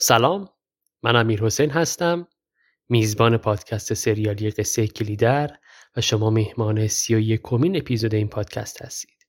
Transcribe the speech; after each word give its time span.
سلام 0.00 0.48
من 1.02 1.16
امیر 1.16 1.44
حسین 1.44 1.70
هستم 1.70 2.28
میزبان 2.88 3.36
پادکست 3.36 3.94
سریالی 3.94 4.50
قصه 4.50 4.86
کلیدر 4.86 5.50
و 5.96 6.00
شما 6.00 6.30
مهمان 6.30 6.86
سی 6.86 7.14
و 7.14 7.18
یکمین 7.18 7.76
اپیزود 7.76 8.14
این 8.14 8.28
پادکست 8.28 8.82
هستید. 8.82 9.26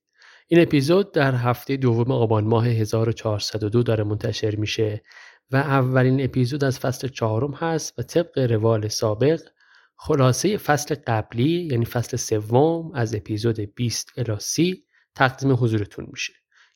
این 0.48 0.62
اپیزود 0.62 1.12
در 1.12 1.34
هفته 1.34 1.76
دوم 1.76 2.10
آبان 2.10 2.44
ماه 2.44 2.66
1402 2.66 3.82
داره 3.82 4.04
منتشر 4.04 4.56
میشه 4.56 5.02
و 5.50 5.56
اولین 5.56 6.24
اپیزود 6.24 6.64
از 6.64 6.78
فصل 6.78 7.08
چهارم 7.08 7.54
هست 7.54 7.98
و 7.98 8.02
طبق 8.02 8.38
روال 8.38 8.88
سابق 8.88 9.40
خلاصه 9.96 10.56
فصل 10.56 10.94
قبلی 11.06 11.68
یعنی 11.70 11.84
فصل 11.84 12.16
سوم 12.16 12.92
از 12.94 13.14
اپیزود 13.14 13.60
20 13.60 14.12
الی 14.16 14.36
30 14.38 14.84
تقدیم 15.14 15.52
حضورتون 15.52 16.06
میشه 16.10 16.32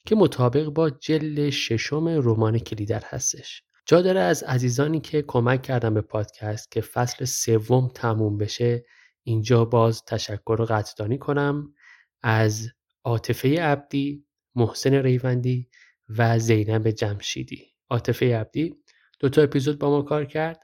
که 0.06 0.14
مطابق 0.14 0.66
با 0.66 0.90
جل 0.90 1.50
ششم 1.50 2.08
رمان 2.08 2.58
کلیدر 2.58 3.02
هستش. 3.06 3.62
جا 3.86 4.02
داره 4.02 4.20
از 4.20 4.42
عزیزانی 4.42 5.00
که 5.00 5.22
کمک 5.22 5.62
کردن 5.62 5.94
به 5.94 6.00
پادکست 6.00 6.70
که 6.70 6.80
فصل 6.80 7.24
سوم 7.24 7.88
تموم 7.94 8.38
بشه 8.38 8.84
اینجا 9.22 9.64
باز 9.64 10.04
تشکر 10.04 10.56
و 10.60 10.64
قدردانی 10.64 11.18
کنم 11.18 11.74
از 12.22 12.68
عاطفه 13.04 13.62
عبدی، 13.62 14.26
محسن 14.54 14.94
ریوندی 14.94 15.68
و 16.08 16.38
زینب 16.38 16.90
جمشیدی. 16.90 17.74
عاطفه 17.90 18.36
عبدی 18.36 18.74
دو 19.20 19.28
تا 19.28 19.42
اپیزود 19.42 19.78
با 19.78 19.90
ما 19.90 20.02
کار 20.02 20.24
کرد. 20.24 20.60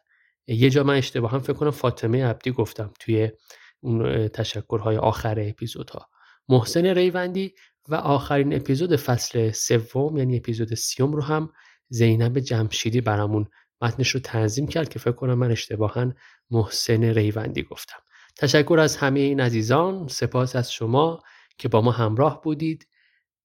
یه 0.47 0.71
جا 0.71 0.85
من 0.85 0.95
اشتباه 0.95 1.31
هم 1.31 1.39
فکر 1.39 1.53
کنم 1.53 1.71
فاطمه 1.71 2.25
عبدی 2.25 2.51
گفتم 2.51 2.93
توی 3.01 3.31
اون 3.81 4.29
تشکرهای 4.29 4.97
آخر 4.97 5.41
اپیزودها. 5.41 6.09
محسن 6.49 6.87
ریوندی 6.87 7.55
و 7.89 7.95
آخرین 7.95 8.55
اپیزود 8.55 8.97
فصل 8.97 9.51
سوم 9.51 10.17
یعنی 10.17 10.37
اپیزود 10.37 10.75
سیوم 10.75 11.13
رو 11.13 11.23
هم 11.23 11.53
زینب 11.91 12.39
جمشیدی 12.39 13.01
برامون 13.01 13.47
متنش 13.83 14.09
رو 14.11 14.21
تنظیم 14.21 14.67
کرد 14.67 14.89
که 14.89 14.99
فکر 14.99 15.13
کنم 15.13 15.35
من 15.35 15.51
اشتباها 15.51 16.13
محسن 16.51 17.05
ریوندی 17.05 17.63
گفتم. 17.63 17.99
تشکر 18.37 18.79
از 18.81 18.97
همه 18.97 19.21
این 19.21 19.41
عزیزان. 19.41 20.09
سپاس 20.09 20.57
از 20.57 20.73
شما 20.73 21.23
که 21.59 21.69
با 21.69 21.81
ما 21.81 21.91
همراه 21.91 22.43
بودید. 22.43 22.87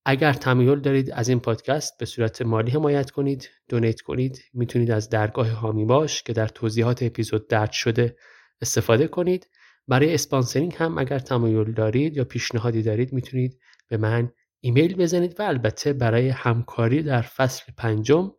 اگر 0.05 0.33
تمایل 0.33 0.79
دارید 0.79 1.11
از 1.11 1.29
این 1.29 1.39
پادکست 1.39 1.97
به 1.99 2.05
صورت 2.05 2.41
مالی 2.41 2.71
حمایت 2.71 3.11
کنید 3.11 3.49
دونیت 3.69 4.01
کنید 4.01 4.39
می‌تونید 4.53 4.91
از 4.91 5.09
درگاه 5.09 5.49
هامی 5.49 5.85
باش 5.85 6.23
که 6.23 6.33
در 6.33 6.47
توضیحات 6.47 7.03
اپیزود 7.03 7.47
درد 7.47 7.71
شده 7.71 8.15
استفاده 8.61 9.07
کنید. 9.07 9.49
برای 9.87 10.13
sponsoring 10.13 10.75
هم 10.77 10.97
اگر 10.97 11.19
تمایل 11.19 11.71
دارید 11.71 12.17
یا 12.17 12.23
پیشنهادی 12.23 12.83
دارید 12.83 13.13
می‌تونید 13.13 13.59
به 13.87 13.97
من 13.97 14.31
ایمیل 14.65 14.95
بزنید 14.95 15.39
و 15.39 15.43
البته 15.43 15.93
برای 15.93 16.29
همکاری 16.29 17.03
در 17.03 17.21
فصل 17.21 17.63
پنجم 17.77 18.31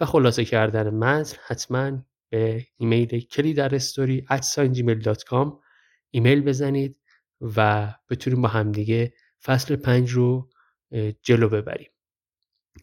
و 0.00 0.04
خلاصه 0.04 0.44
کردن 0.44 0.90
متن 0.90 1.36
حتما 1.46 2.04
به 2.30 2.66
ایمیل 2.76 3.20
کلی 3.20 3.54
در 3.54 3.74
استوری 3.74 4.26
ایمیل 6.10 6.40
بزنید 6.40 7.00
و 7.40 7.92
بتونیم 8.10 8.42
با 8.42 8.48
همدیگه 8.48 9.12
فصل 9.42 9.76
پنج 9.76 10.10
رو 10.10 10.50
جلو 11.22 11.48
ببریم. 11.48 11.90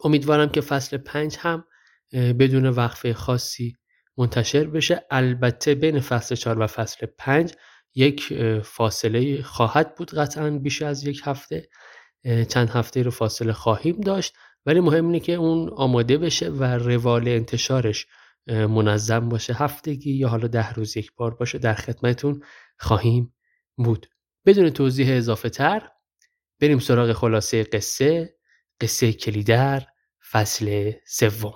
امیدوارم 0.04 0.50
که 0.50 0.62
فصل 0.62 0.98
پنج 0.98 1.38
هم 1.40 1.66
بدون 2.14 2.66
وقفه 2.66 3.14
خاصی 3.14 3.76
منتشر 4.18 4.64
بشه. 4.64 5.06
البته 5.12 5.76
بین 5.76 6.00
فصل 6.00 6.36
چهار 6.36 6.60
و 6.60 6.68
فصل 6.68 7.06
پنج 7.18 7.54
یک 7.96 8.34
فاصله 8.64 9.42
خواهد 9.42 9.96
بود 9.96 10.14
قطعا 10.14 10.50
بیش 10.50 10.82
از 10.82 11.04
یک 11.08 11.22
هفته. 11.24 11.70
چند 12.24 12.70
هفته 12.70 13.04
رو 13.04 13.12
فاصله 13.12 13.54
خواهیم 13.54 14.02
داشت 14.02 14.34
ولی 14.66 14.80
مهم 14.80 15.06
اینه 15.06 15.20
که 15.20 15.34
اون 15.34 15.70
آماده 15.70 16.18
بشه 16.18 16.50
و 16.50 16.64
روال 16.64 17.28
انتشارش 17.28 18.08
منظم 18.48 19.30
باشه. 19.30 19.54
هفتگی 19.54 20.12
یا 20.12 20.28
حالا 20.28 20.48
ده 20.48 20.74
روز 20.74 20.98
یک 20.98 21.12
بار 21.16 21.34
باشه 21.34 21.58
در 21.58 21.74
خدمتون 21.74 22.44
خواهیم 22.80 23.34
بود. 23.78 24.08
بدون 24.46 24.70
توضیح 24.70 25.18
اضافه 25.18 25.50
تر 25.50 25.90
بریم 26.60 26.80
سراغ 26.80 27.14
خلاصه 27.14 27.64
قصه 27.64 28.36
قصه 28.82 29.14
کلیدر 29.14 29.88
فصل 30.32 30.92
سوم. 31.06 31.54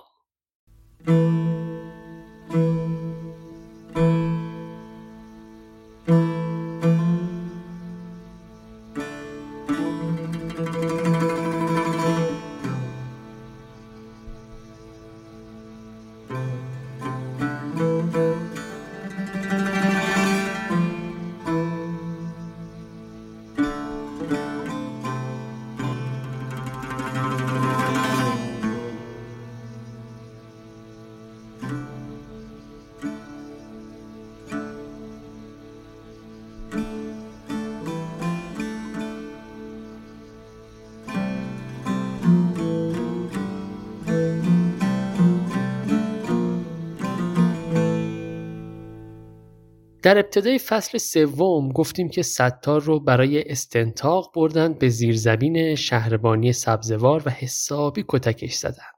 ابتدای 50.36 50.60
فصل 50.60 50.98
سوم 50.98 51.72
گفتیم 51.72 52.10
که 52.10 52.22
ستار 52.22 52.82
رو 52.82 53.00
برای 53.00 53.52
استنتاق 53.52 54.32
بردن 54.36 54.74
به 54.74 54.90
زیرزمین 54.90 55.76
شهربانی 55.76 56.54
سبزوار 56.54 57.24
و 57.26 57.30
حسابی 57.30 58.06
کتکش 58.08 58.54
زدن 58.54 58.92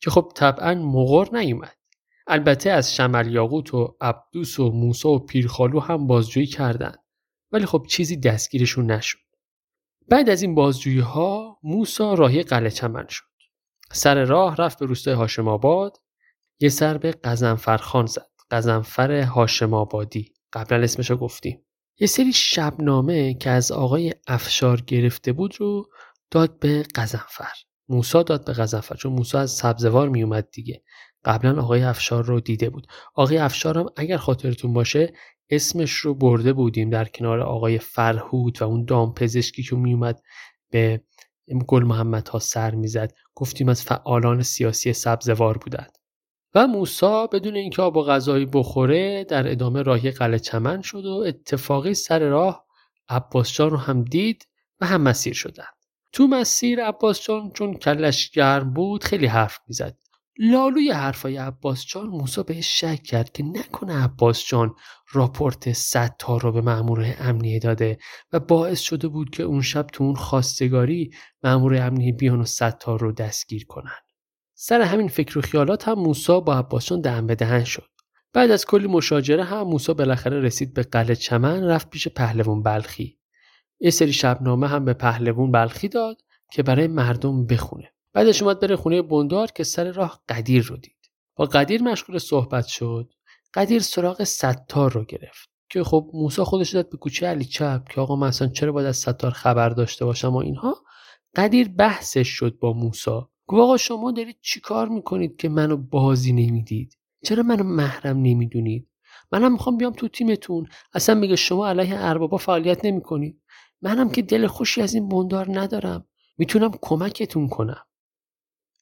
که 0.00 0.10
خب 0.10 0.32
طبعا 0.34 0.74
مغر 0.74 1.36
نیومد. 1.36 1.76
البته 2.26 2.70
از 2.70 2.94
شمل 2.94 3.32
یاقوت 3.32 3.74
و 3.74 3.96
عبدوس 4.00 4.60
و 4.60 4.70
موسا 4.70 5.08
و 5.08 5.18
پیرخالو 5.18 5.80
هم 5.80 6.06
بازجویی 6.06 6.46
کردند 6.46 6.98
ولی 7.52 7.66
خب 7.66 7.86
چیزی 7.88 8.16
دستگیرشون 8.16 8.90
نشد. 8.90 9.18
بعد 10.08 10.30
از 10.30 10.42
این 10.42 10.54
بازجویی 10.54 11.00
ها 11.00 11.58
موسا 11.62 12.14
راهی 12.14 12.42
قلعه 12.42 12.70
چمن 12.70 13.06
شد. 13.08 13.24
سر 13.92 14.24
راه 14.24 14.56
رفت 14.56 14.78
به 14.78 14.86
روستای 14.86 15.14
هاشم 15.14 15.48
آباد 15.48 15.96
یه 16.60 16.68
سر 16.68 16.98
به 16.98 17.10
قزنفرخان 17.10 18.06
زد 18.06 18.30
قزنفر 18.50 19.22
هاشم 19.22 19.74
آبادی. 19.74 20.31
قبلا 20.52 20.84
اسمشو 20.84 21.16
گفتیم 21.16 21.64
یه 22.00 22.06
سری 22.06 22.32
شبنامه 22.32 23.34
که 23.34 23.50
از 23.50 23.72
آقای 23.72 24.14
افشار 24.26 24.80
گرفته 24.80 25.32
بود 25.32 25.60
رو 25.60 25.90
داد 26.30 26.58
به 26.58 26.82
قزنفر 26.94 27.52
موسا 27.88 28.22
داد 28.22 28.44
به 28.44 28.52
قزنفر 28.52 28.94
چون 28.94 29.12
موسا 29.12 29.40
از 29.40 29.50
سبزوار 29.50 30.08
میومد 30.08 30.50
دیگه. 30.50 30.82
قبلا 31.24 31.62
آقای 31.62 31.82
افشار 31.82 32.24
رو 32.24 32.40
دیده 32.40 32.70
بود. 32.70 32.86
آقای 33.14 33.38
افشار 33.38 33.78
هم 33.78 33.86
اگر 33.96 34.16
خاطرتون 34.16 34.72
باشه 34.72 35.12
اسمش 35.50 35.92
رو 35.92 36.14
برده 36.14 36.52
بودیم 36.52 36.90
در 36.90 37.04
کنار 37.04 37.40
آقای 37.40 37.78
فرهود 37.78 38.62
و 38.62 38.64
اون 38.64 38.84
دام 38.84 39.14
پزشکی 39.14 39.62
که 39.62 39.76
میومد 39.76 40.22
به 40.70 41.02
گل 41.66 41.84
محمد 41.84 42.28
ها 42.28 42.38
سر 42.38 42.74
می‌زد. 42.74 43.12
گفتیم 43.34 43.68
از 43.68 43.82
فعالان 43.82 44.42
سیاسی 44.42 44.92
سبزوار 44.92 45.58
بودند 45.58 45.98
و 46.54 46.66
موسا 46.66 47.26
بدون 47.26 47.56
اینکه 47.56 47.82
آب 47.82 47.96
و 47.96 48.02
غذایی 48.02 48.46
بخوره 48.46 49.24
در 49.24 49.50
ادامه 49.50 49.82
راهی 49.82 50.10
قلعه 50.10 50.38
چمن 50.38 50.82
شد 50.82 51.04
و 51.04 51.24
اتفاقی 51.26 51.94
سر 51.94 52.18
راه 52.18 52.66
عباس 53.08 53.52
جان 53.52 53.70
رو 53.70 53.76
هم 53.76 54.04
دید 54.04 54.48
و 54.80 54.86
هم 54.86 55.00
مسیر 55.00 55.34
شدن 55.34 55.64
تو 56.12 56.26
مسیر 56.26 56.84
عباس 56.84 57.22
جان 57.22 57.50
چون 57.50 57.74
کلش 57.74 58.30
گرم 58.30 58.72
بود 58.72 59.04
خیلی 59.04 59.26
حرف 59.26 59.58
می‌زد. 59.68 59.96
لالوی 60.38 60.90
حرفای 60.90 61.36
عباس 61.36 61.86
جان 61.86 62.06
موسا 62.06 62.42
بهش 62.42 62.80
شک 62.80 63.02
کرد 63.02 63.32
که 63.32 63.42
نکنه 63.42 64.04
عباس 64.04 64.44
جان 64.46 64.74
راپورت 65.12 65.68
تا 66.18 66.36
رو 66.36 66.52
به 66.52 66.60
مأمور 66.60 67.14
امنیه 67.18 67.58
داده 67.58 67.98
و 68.32 68.40
باعث 68.40 68.80
شده 68.80 69.08
بود 69.08 69.30
که 69.30 69.42
اون 69.42 69.62
شب 69.62 69.86
تو 69.86 70.04
اون 70.04 70.14
خواستگاری 70.14 71.10
مأمور 71.42 71.76
امنیه 71.76 72.12
بیان 72.12 72.40
و 72.40 72.70
تا 72.70 72.96
رو 72.96 73.12
دستگیر 73.12 73.66
کنن. 73.66 73.98
سر 74.64 74.80
همین 74.80 75.08
فکر 75.08 75.38
و 75.38 75.42
خیالات 75.42 75.88
هم 75.88 75.98
موسا 75.98 76.40
با 76.40 76.54
عباسجان 76.54 77.00
دهن 77.00 77.26
به 77.26 77.34
دهن 77.34 77.64
شد. 77.64 77.88
بعد 78.32 78.50
از 78.50 78.66
کلی 78.66 78.86
مشاجره 78.86 79.44
هم 79.44 79.62
موسا 79.62 79.94
بالاخره 79.94 80.40
رسید 80.40 80.74
به 80.74 80.82
قلعه 80.82 81.14
چمن 81.14 81.64
رفت 81.64 81.90
پیش 81.90 82.08
پهلوان 82.08 82.62
بلخی. 82.62 83.18
یه 83.80 83.90
سری 83.90 84.12
شبنامه 84.12 84.68
هم 84.68 84.84
به 84.84 84.92
پهلوان 84.92 85.50
بلخی 85.50 85.88
داد 85.88 86.16
که 86.52 86.62
برای 86.62 86.86
مردم 86.86 87.46
بخونه. 87.46 87.92
بعدش 88.12 88.42
اومد 88.42 88.60
بره 88.60 88.76
خونه 88.76 89.02
بندار 89.02 89.46
که 89.46 89.64
سر 89.64 89.92
راه 89.92 90.22
قدیر 90.28 90.64
رو 90.64 90.76
دید. 90.76 91.10
با 91.36 91.44
قدیر 91.44 91.82
مشغول 91.82 92.18
صحبت 92.18 92.66
شد. 92.66 93.12
قدیر 93.54 93.82
سراغ 93.82 94.24
ستار 94.24 94.92
رو 94.92 95.04
گرفت 95.04 95.48
که 95.70 95.84
خب 95.84 96.10
موسا 96.14 96.44
خودش 96.44 96.70
داد 96.70 96.90
به 96.90 96.96
کوچه 96.96 97.26
علی 97.26 97.44
چپ 97.44 97.88
که 97.88 98.00
آقا 98.00 98.16
مثلا 98.16 98.48
چرا 98.48 98.72
باید 98.72 98.86
از 98.86 98.96
ستار 98.96 99.30
خبر 99.30 99.68
داشته 99.68 100.04
باشم 100.04 100.32
و 100.32 100.36
اینها. 100.36 100.76
قدیر 101.36 101.68
بحثش 101.68 102.28
شد 102.28 102.58
با 102.58 102.72
موسا. 102.72 103.31
گفت 103.46 103.60
آقا 103.60 103.76
شما 103.76 104.12
دارید 104.12 104.36
چیکار 104.40 104.88
می‌کنید 104.88 105.36
که 105.36 105.48
منو 105.48 105.76
بازی 105.76 106.32
نمی‌دید؟ 106.32 106.98
چرا 107.24 107.42
منو 107.42 107.64
محرم 107.64 108.16
نمی‌دونید؟ 108.16 108.88
منم 109.32 109.52
می‌خوام 109.52 109.76
بیام 109.76 109.92
تو 109.92 110.08
تیمتون. 110.08 110.66
اصلا 110.94 111.14
میگه 111.14 111.36
شما 111.36 111.68
علیه 111.68 111.94
اربابا 111.98 112.36
فعالیت 112.36 112.84
نمی‌کنید. 112.84 113.42
منم 113.82 114.10
که 114.10 114.22
دل 114.22 114.46
خوشی 114.46 114.82
از 114.82 114.94
این 114.94 115.08
بندار 115.08 115.60
ندارم. 115.60 116.06
می‌تونم 116.38 116.70
کمکتون 116.80 117.48
کنم. 117.48 117.84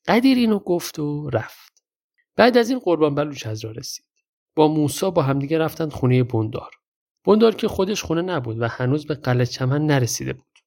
قدیر 0.07 0.39
اینو 0.39 0.59
گفت 0.59 0.99
و 0.99 1.31
رفت. 1.31 1.83
بعد 2.37 2.57
از 2.57 2.71
این 2.71 2.79
قربان 2.79 3.15
بلوچ 3.15 3.47
از 3.47 3.65
را 3.65 3.71
رسید. 3.71 4.07
با 4.57 4.69
موسا 4.69 5.11
با 5.11 5.23
همدیگه 5.23 5.59
رفتن 5.59 5.89
خونه 5.89 6.23
بندار. 6.23 6.71
بندار 7.25 7.55
که 7.55 7.69
خودش 7.69 8.03
خونه 8.03 8.23
نبود 8.23 8.61
و 8.61 8.69
هنوز 8.69 9.07
به 9.07 9.15
قلعه 9.15 9.47
چمن 9.47 9.87
نرسیده 9.87 10.33
بود. 10.33 10.59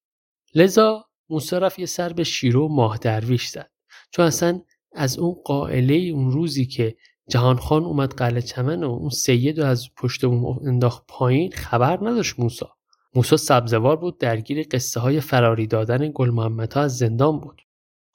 لذا 0.56 1.06
موسا 1.30 1.58
رفت 1.58 1.80
یه 1.80 1.86
سر 1.86 2.14
به 2.14 2.24
شیرو 2.24 2.68
ماه 2.68 2.98
درویش 2.98 3.48
زد. 3.48 3.72
چون 4.14 4.26
اصلا 4.26 4.62
از 4.96 5.20
اون 5.20 5.36
قائله 5.46 5.96
اون 5.96 6.32
روزی 6.32 6.66
که 6.66 6.96
جهان 7.30 7.58
خان 7.58 7.84
اومد 7.84 8.14
قلعه 8.14 8.42
چمن 8.42 8.84
و 8.84 8.90
اون 8.90 9.10
سید 9.10 9.60
از 9.60 9.90
پشت 9.98 10.24
اون 10.24 10.68
انداخت 10.68 11.04
پایین 11.08 11.52
خبر 11.52 11.98
نداشت 12.02 12.40
موسا. 12.40 12.76
موسا 13.16 13.38
سبزوار 13.38 13.96
بود 13.96 14.18
درگیر 14.18 14.68
قصه 14.72 15.00
های 15.00 15.20
فراری 15.20 15.68
دادن 15.68 16.12
گل 16.14 16.30
محمد 16.30 16.78
از 16.78 16.98
زندان 16.98 17.40
بود. 17.40 17.62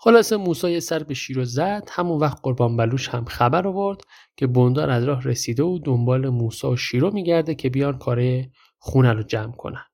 خلاصه 0.00 0.36
موسا 0.36 0.70
یه 0.70 0.80
سر 0.80 1.02
به 1.02 1.14
شیر 1.14 1.44
زد 1.44 1.88
همون 1.92 2.18
وقت 2.18 2.38
قربان 2.42 2.76
بلوش 2.76 3.08
هم 3.08 3.24
خبر 3.24 3.66
آورد 3.66 4.00
که 4.36 4.46
بندار 4.46 4.90
از 4.90 5.04
راه 5.04 5.22
رسیده 5.22 5.62
و 5.62 5.78
دنبال 5.84 6.28
موسا 6.28 6.70
و 6.70 6.76
شیرو 6.76 7.10
میگرده 7.10 7.54
که 7.54 7.70
بیان 7.70 7.98
کاره 7.98 8.50
خونه 8.78 9.12
رو 9.12 9.22
جمع 9.22 9.52
کنن. 9.52 9.84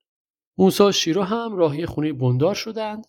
موسا 0.58 0.86
و 0.86 0.92
شیرو 0.92 1.22
هم 1.22 1.56
راهی 1.56 1.86
خونه 1.86 2.12
بندار 2.12 2.54
شدند. 2.54 3.06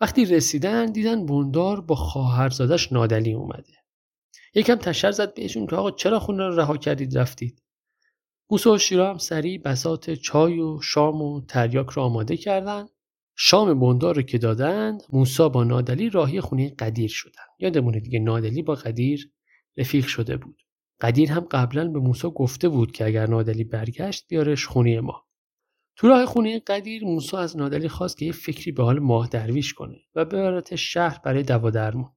وقتی 0.00 0.24
رسیدن 0.24 0.86
دیدن 0.86 1.26
بندار 1.26 1.80
با 1.80 1.94
خواهرزادش 1.94 2.92
نادلی 2.92 3.32
اومده. 3.32 3.72
یکم 4.54 4.74
تشر 4.74 5.10
زد 5.10 5.34
بهشون 5.34 5.66
که 5.66 5.76
آقا 5.76 5.90
چرا 5.90 6.20
خونه 6.20 6.48
رو 6.48 6.56
رها 6.56 6.76
کردید 6.76 7.18
رفتید؟ 7.18 7.62
موسا 8.50 8.72
و 8.72 8.78
شیرو 8.78 9.04
هم 9.04 9.18
سریع 9.18 9.60
بسات 9.60 10.10
چای 10.10 10.60
و 10.60 10.80
شام 10.80 11.22
و 11.22 11.40
تریاک 11.40 11.90
رو 11.90 12.02
آماده 12.02 12.36
کردند 12.36 12.88
شام 13.36 13.80
بندار 13.80 14.16
رو 14.16 14.22
که 14.22 14.38
دادند 14.38 15.02
موسا 15.12 15.48
با 15.48 15.64
نادلی 15.64 16.10
راهی 16.10 16.40
خونه 16.40 16.74
قدیر 16.78 17.10
شدن. 17.10 17.42
یادمونه 17.58 18.00
دیگه 18.00 18.18
نادلی 18.18 18.62
با 18.62 18.74
قدیر 18.74 19.30
رفیق 19.76 20.06
شده 20.06 20.36
بود. 20.36 20.62
قدیر 21.00 21.32
هم 21.32 21.46
قبلا 21.50 21.88
به 21.88 21.98
موسا 21.98 22.30
گفته 22.30 22.68
بود 22.68 22.92
که 22.92 23.06
اگر 23.06 23.26
نادلی 23.26 23.64
برگشت 23.64 24.28
بیارش 24.28 24.66
خونه 24.66 25.00
ما. 25.00 25.25
تو 25.96 26.08
راه 26.08 26.26
خونه 26.26 26.58
قدیر 26.66 27.04
موسا 27.04 27.38
از 27.38 27.56
نادلی 27.56 27.88
خواست 27.88 28.18
که 28.18 28.26
یه 28.26 28.32
فکری 28.32 28.72
به 28.72 28.82
حال 28.82 28.98
ماه 28.98 29.28
درویش 29.28 29.74
کنه 29.74 29.96
و 30.14 30.24
ببرت 30.24 30.76
شهر 30.76 31.20
برای 31.24 31.42
دوا 31.42 31.70
درمون 31.70 32.10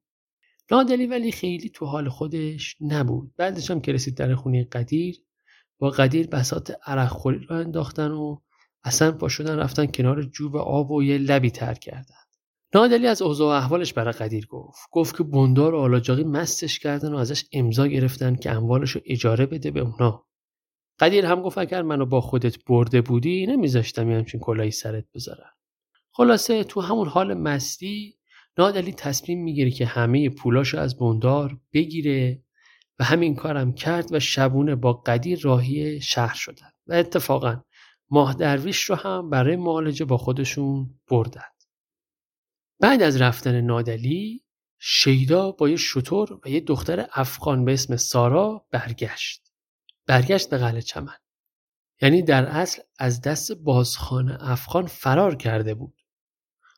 نادلی 0.72 1.06
ولی 1.06 1.32
خیلی 1.32 1.70
تو 1.70 1.86
حال 1.86 2.10
خودش 2.10 2.76
نبود. 2.82 3.34
بعدش 3.38 3.72
هم 3.72 3.82
که 3.82 3.92
رسید 3.92 4.18
در 4.18 4.36
خونه 4.36 4.64
قدیر 4.64 5.22
با 5.80 5.90
قدیر 5.90 6.28
بسات 6.28 6.78
عرق 6.86 7.08
خوری 7.08 7.46
را 7.50 7.58
انداختن 7.58 8.12
و 8.12 8.38
اصلا 8.84 9.12
پا 9.12 9.28
شدن 9.28 9.56
رفتن 9.56 9.86
کنار 9.86 10.24
جوب 10.24 10.56
آب 10.56 10.92
و 10.92 11.04
یه 11.04 11.18
لبی 11.18 11.52
تر 11.52 11.74
کردن. 11.74 12.16
نادلی 12.76 13.08
از 13.08 13.22
اوضاع 13.22 13.58
احوالش 13.58 13.94
برای 13.94 14.14
قدیر 14.14 14.46
گفت. 14.46 14.80
گفت 14.92 15.18
که 15.18 15.24
بندار 15.24 15.74
و 15.74 15.80
آلاجاقی 15.80 16.24
مستش 16.24 16.80
کردن 16.80 17.14
و 17.14 17.18
ازش 17.18 17.46
امضا 17.52 17.88
گرفتن 17.88 18.36
که 18.36 18.52
اموالش 18.52 18.92
رو 18.92 19.02
اجاره 19.06 19.46
بده 19.46 19.72
به 19.72 19.80
اونا. 19.80 20.29
قدیر 21.00 21.26
هم 21.26 21.42
گفت 21.42 21.58
اگر 21.58 21.82
منو 21.82 22.06
با 22.06 22.22
خودت 22.22 22.66
برده 22.66 23.02
بودی 23.02 23.46
نمیذاشتم 23.46 24.12
یه 24.12 24.18
همچین 24.18 24.40
کلاهی 24.40 24.72
سرت 24.72 25.06
بذارم. 25.16 25.52
خلاصه 26.12 26.64
تو 26.64 26.82
همون 26.82 27.08
حال 27.08 27.34
مستی 27.34 28.20
نادلی 28.58 28.94
تصمیم 28.94 29.44
می‌گیره 29.44 29.72
که 29.72 29.86
همه 29.86 30.30
پولاشو 30.30 30.80
از 30.80 30.98
بندار 30.98 31.60
بگیره 31.74 32.44
و 33.00 33.04
همین 33.04 33.36
کارم 33.36 33.74
کرد 33.74 34.14
و 34.14 34.20
شبونه 34.20 34.76
با 34.76 34.94
قدیر 34.94 35.40
راهی 35.42 36.02
شهر 36.02 36.36
شدن 36.36 36.70
و 36.88 36.94
اتفاقا 36.94 37.64
ماه 38.10 38.34
درویش 38.34 38.82
رو 38.82 38.96
هم 38.96 39.30
برای 39.30 39.56
معالجه 39.56 40.06
با 40.06 40.18
خودشون 40.18 41.00
بردن. 41.12 41.50
بعد 42.80 43.02
از 43.02 43.22
رفتن 43.22 43.62
نادلی 43.62 44.44
شیدا 44.80 45.52
با 45.52 45.70
یه 45.70 45.76
شطور 45.76 46.40
و 46.46 46.50
یه 46.50 46.60
دختر 46.60 47.08
افغان 47.14 47.66
به 47.66 47.74
اسم 47.74 47.96
سارا 47.96 48.66
برگشت. 48.72 49.49
برگشت 50.10 50.50
به 50.50 50.58
قلعه 50.58 50.82
چمن. 50.82 51.18
یعنی 52.02 52.22
در 52.22 52.46
اصل 52.46 52.82
از 53.00 53.22
دست 53.22 53.52
بازخان 53.52 54.32
افغان 54.32 54.86
فرار 54.88 55.36
کرده 55.36 55.74
بود. 55.74 56.02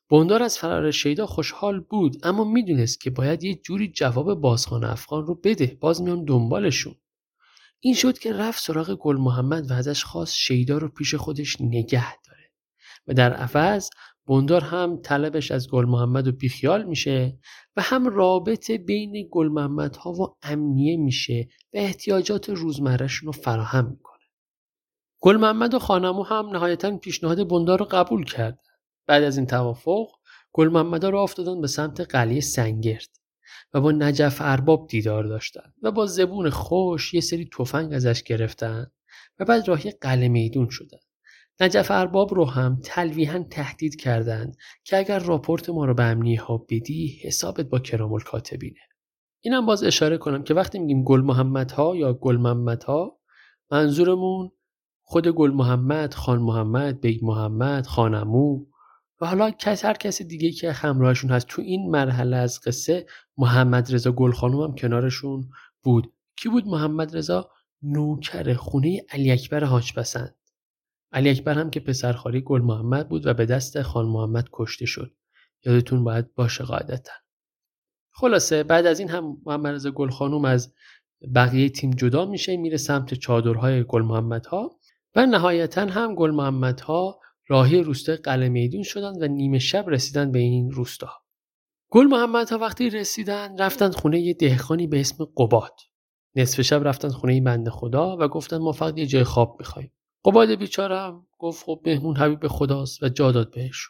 بندار 0.09 0.43
از 0.43 0.57
فرار 0.57 0.91
شیدا 0.91 1.25
خوشحال 1.25 1.79
بود 1.79 2.27
اما 2.27 2.43
می‌دونست 2.43 3.01
که 3.01 3.09
باید 3.09 3.43
یه 3.43 3.55
جوری 3.55 3.91
جواب 3.91 4.33
بازخان 4.33 4.83
افغان 4.83 5.25
رو 5.25 5.35
بده 5.35 5.77
باز 5.81 6.01
میان 6.01 6.25
دنبالشون. 6.25 6.95
این 7.79 7.93
شد 7.93 8.19
که 8.19 8.33
رفت 8.33 8.63
سراغ 8.63 8.95
گل 8.95 9.17
محمد 9.17 9.71
و 9.71 9.73
ازش 9.73 10.03
خواست 10.03 10.33
شیدا 10.33 10.77
رو 10.77 10.89
پیش 10.89 11.15
خودش 11.15 11.61
نگه 11.61 12.21
داره. 12.21 12.51
و 13.07 13.13
در 13.13 13.33
عوض 13.33 13.89
بندار 14.27 14.61
هم 14.61 15.01
طلبش 15.03 15.51
از 15.51 15.69
گل 15.69 15.85
محمد 15.85 16.27
و 16.27 16.31
بیخیال 16.31 16.83
میشه 16.83 17.39
و 17.75 17.81
هم 17.81 18.07
رابطه 18.07 18.77
بین 18.77 19.27
گل 19.31 19.47
محمد 19.47 19.95
ها 19.95 20.11
و 20.11 20.35
امنیه 20.41 20.97
میشه 20.97 21.47
و 21.73 21.77
احتیاجات 21.77 22.49
روزمرهشون 22.49 23.25
رو 23.27 23.31
فراهم 23.31 23.89
می‌کنه. 23.89 24.21
گل 25.19 25.37
محمد 25.37 25.73
و 25.73 25.79
خانمو 25.79 26.23
هم 26.23 26.49
نهایتا 26.49 26.97
پیشنهاد 26.97 27.47
بندار 27.47 27.79
رو 27.79 27.85
قبول 27.85 28.23
کرد. 28.23 28.59
بعد 29.07 29.23
از 29.23 29.37
این 29.37 29.47
توافق 29.47 30.07
گل 30.53 30.67
محمد 30.67 31.05
رو 31.05 31.17
افتادن 31.17 31.61
به 31.61 31.67
سمت 31.67 32.01
قلیه 32.01 32.41
سنگرد 32.41 33.09
و 33.73 33.81
با 33.81 33.91
نجف 33.91 34.37
ارباب 34.41 34.87
دیدار 34.87 35.23
داشتن 35.23 35.73
و 35.81 35.91
با 35.91 36.05
زبون 36.05 36.49
خوش 36.49 37.13
یه 37.13 37.21
سری 37.21 37.49
تفنگ 37.57 37.93
ازش 37.93 38.23
گرفتن 38.23 38.91
و 39.39 39.45
بعد 39.45 39.67
راهی 39.67 39.91
قلعه 39.91 40.27
میدون 40.27 40.69
شدن. 40.69 40.97
نجف 41.61 41.91
ارباب 41.91 42.33
رو 42.33 42.45
هم 42.45 42.79
تلویحا 42.83 43.45
تهدید 43.49 43.95
کردند 43.95 44.57
که 44.83 44.97
اگر 44.97 45.19
راپورت 45.19 45.69
ما 45.69 45.85
رو 45.85 45.93
به 45.93 46.03
امنیه 46.03 46.41
ها 46.41 46.57
بدی 46.57 47.19
حسابت 47.23 47.65
با 47.65 47.79
کرام 47.79 48.13
الکاتبینه. 48.13 48.79
اینم 49.41 49.65
باز 49.65 49.83
اشاره 49.83 50.17
کنم 50.17 50.43
که 50.43 50.53
وقتی 50.53 50.79
میگیم 50.79 51.03
گل 51.03 51.21
محمد 51.21 51.71
ها 51.71 51.95
یا 51.95 52.13
گل 52.13 52.37
محمد 52.37 52.83
ها 52.83 53.19
منظورمون 53.71 54.51
خود 55.01 55.27
گل 55.27 55.51
محمد، 55.51 56.13
خان 56.13 56.39
محمد، 56.39 57.01
بیگ 57.01 57.25
محمد، 57.25 57.85
خان‌عمو 57.85 58.65
و 59.21 59.25
حالا 59.25 59.51
کس 59.51 59.85
هر 59.85 59.93
کسی 59.93 60.23
دیگه 60.23 60.51
که 60.51 60.71
همراهشون 60.71 61.31
هست. 61.31 61.47
تو 61.47 61.61
این 61.61 61.91
مرحله 61.91 62.37
از 62.37 62.59
قصه 62.59 63.05
محمد 63.37 63.93
رضا 63.93 64.11
گل 64.11 64.31
خانم 64.31 64.61
هم 64.61 64.75
کنارشون 64.75 65.49
بود. 65.83 66.13
کی 66.35 66.49
بود 66.49 66.67
محمد 66.67 67.17
رضا؟ 67.17 67.49
نوکر 67.81 68.53
خونه 68.53 69.01
علی 69.09 69.31
اکبر 69.31 69.81
پسند 69.95 70.35
علی 71.11 71.29
اکبر 71.29 71.53
هم 71.53 71.69
که 71.69 71.79
پسرخالی 71.79 72.41
گل 72.41 72.61
محمد 72.61 73.09
بود 73.09 73.25
و 73.25 73.33
به 73.33 73.45
دست 73.45 73.81
خان 73.81 74.05
محمد 74.05 74.49
کشته 74.53 74.85
شد. 74.85 75.15
یادتون 75.65 76.03
باید 76.03 76.35
باشه 76.35 76.63
قاعدتا. 76.63 77.13
خلاصه 78.13 78.63
بعد 78.63 78.85
از 78.85 78.99
این 78.99 79.09
هم 79.09 79.37
محمد 79.45 79.73
رضا 79.73 79.91
گل 79.91 80.09
خانوم 80.09 80.45
از 80.45 80.73
بقیه 81.35 81.69
تیم 81.69 81.91
جدا 81.91 82.25
میشه 82.25 82.57
میره 82.57 82.77
سمت 82.77 83.13
چادرهای 83.13 83.83
گل 83.83 84.01
محمد 84.01 84.45
ها 84.45 84.79
و 85.15 85.25
نهایتا 85.25 85.85
هم 85.85 86.15
گل 86.15 86.31
محمد 86.31 86.79
ها 86.79 87.19
راهی 87.47 87.83
روستای 87.83 88.15
قلعه 88.15 88.49
میدون 88.49 88.83
شدن 88.83 89.23
و 89.23 89.27
نیمه 89.27 89.59
شب 89.59 89.85
رسیدن 89.87 90.31
به 90.31 90.39
این 90.39 90.71
روستا. 90.71 91.11
گل 91.89 92.05
محمد 92.05 92.49
ها 92.49 92.57
وقتی 92.57 92.89
رسیدن 92.89 93.57
رفتن 93.57 93.91
خونه 93.91 94.21
یه 94.21 94.33
دهخانی 94.33 94.87
به 94.87 94.99
اسم 94.99 95.25
قباد. 95.37 95.73
نصف 96.35 96.61
شب 96.61 96.87
رفتن 96.87 97.09
خونه 97.09 97.41
بنده 97.41 97.69
خدا 97.69 98.17
و 98.19 98.27
گفتن 98.27 98.57
ما 98.57 98.71
فقط 98.71 98.97
یه 98.97 99.05
جای 99.05 99.23
خواب 99.23 99.55
می‌خوایم. 99.59 99.91
قباد 100.25 100.51
بیچارم؟ 100.51 101.27
گفت 101.39 101.65
خب 101.65 101.81
مهمون 101.85 102.17
حبیب 102.17 102.47
خداست 102.47 103.03
و 103.03 103.09
جا 103.09 103.31
داد 103.31 103.51
بهش 103.51 103.89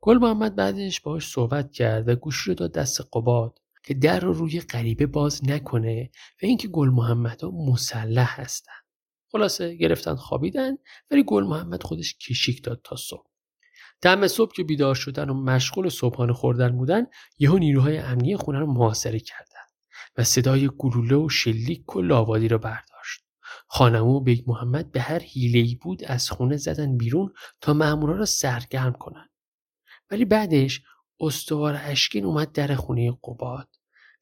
گل 0.00 0.18
محمد 0.18 0.56
بعدش 0.56 1.00
باش 1.00 1.28
صحبت 1.28 1.72
کرد 1.72 2.08
و 2.08 2.14
گوش 2.14 2.36
رو 2.36 2.54
داد 2.54 2.72
دست 2.72 3.00
قباد 3.12 3.58
که 3.84 3.94
در 3.94 4.20
رو 4.20 4.32
روی 4.32 4.60
غریبه 4.60 5.06
باز 5.06 5.40
نکنه 5.44 6.10
و 6.42 6.46
اینکه 6.46 6.68
گل 6.68 6.88
محمد 6.88 7.42
ها 7.42 7.50
مسلح 7.50 8.40
هستن. 8.40 8.72
خلاصه 9.32 9.74
گرفتن 9.74 10.14
خوابیدن 10.14 10.76
ولی 11.10 11.24
گل 11.26 11.44
محمد 11.44 11.82
خودش 11.82 12.18
کشیک 12.18 12.64
داد 12.64 12.80
تا 12.84 12.96
صبح. 12.96 13.26
دم 14.02 14.26
صبح 14.26 14.52
که 14.52 14.64
بیدار 14.64 14.94
شدن 14.94 15.30
و 15.30 15.34
مشغول 15.34 15.88
صبحانه 15.88 16.32
خوردن 16.32 16.78
بودن 16.78 17.06
یهو 17.38 17.58
نیروهای 17.58 17.98
امنیه 17.98 18.36
خونه 18.36 18.58
رو 18.58 18.72
محاصره 18.72 19.20
کردن 19.20 19.62
و 20.16 20.24
صدای 20.24 20.70
گلوله 20.78 21.16
و 21.16 21.28
شلیک 21.28 21.96
کل 21.96 22.02
آبادی 22.02 22.48
رو 22.48 22.58
برداشت. 22.58 22.91
خان‌عمو 23.74 24.16
و 24.16 24.20
بیگ 24.20 24.44
محمد 24.46 24.92
به 24.92 25.00
هر 25.00 25.18
حیله‌ای 25.18 25.74
بود 25.74 26.04
از 26.04 26.30
خونه 26.30 26.56
زدن 26.56 26.96
بیرون 26.96 27.32
تا 27.60 27.72
مامورا 27.72 28.16
را 28.16 28.24
سرگرم 28.24 28.92
کنند 28.92 29.30
ولی 30.10 30.24
بعدش 30.24 30.82
استوار 31.20 31.80
اشکین 31.82 32.24
اومد 32.24 32.52
در 32.52 32.74
خونه 32.74 33.18
قباد 33.24 33.68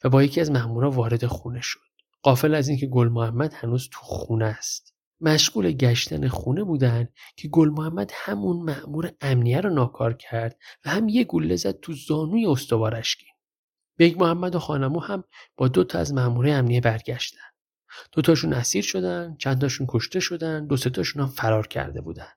و 0.05 0.09
با 0.09 0.23
یکی 0.23 0.41
از 0.41 0.51
مامورا 0.51 0.91
وارد 0.91 1.27
خونه 1.27 1.61
شد. 1.61 1.81
غافل 2.23 2.55
از 2.55 2.69
اینکه 2.69 2.87
گل 2.87 3.09
محمد 3.09 3.53
هنوز 3.55 3.89
تو 3.93 4.01
خونه 4.03 4.45
است. 4.45 4.95
مشغول 5.21 5.73
گشتن 5.73 6.29
خونه 6.29 6.65
بودن 6.65 7.09
که 7.37 7.49
گل 7.49 7.69
محمد 7.69 8.11
همون 8.15 8.57
مأمور 8.57 9.13
امنیه 9.21 9.61
رو 9.61 9.71
ناکار 9.71 10.13
کرد 10.13 10.59
و 10.85 10.91
هم 10.91 11.09
یه 11.09 11.25
گلوله 11.25 11.57
زد 11.57 11.81
تو 11.81 11.93
زانوی 11.93 12.47
استوار 12.47 12.95
اشکین. 12.95 13.29
بیگ 13.97 14.23
محمد 14.23 14.55
و 14.55 14.59
خان‌عمو 14.59 15.01
هم 15.01 15.25
با 15.57 15.69
دو 15.69 15.85
تا 15.85 15.99
از 15.99 16.15
مامورای 16.15 16.53
امنیه 16.53 16.81
برگشتن. 16.81 17.50
دو 18.13 18.23
تاشون 18.23 18.53
اسیر 18.53 18.85
شدن، 18.85 19.37
چند 19.39 19.61
تاشون 19.61 19.87
کشته 19.91 20.21
شدن، 20.21 20.67
دو 20.67 20.77
تاشون 20.77 21.23
هم 21.23 21.29
فرار 21.29 21.67
کرده 21.67 22.01
بودن. 22.01 22.29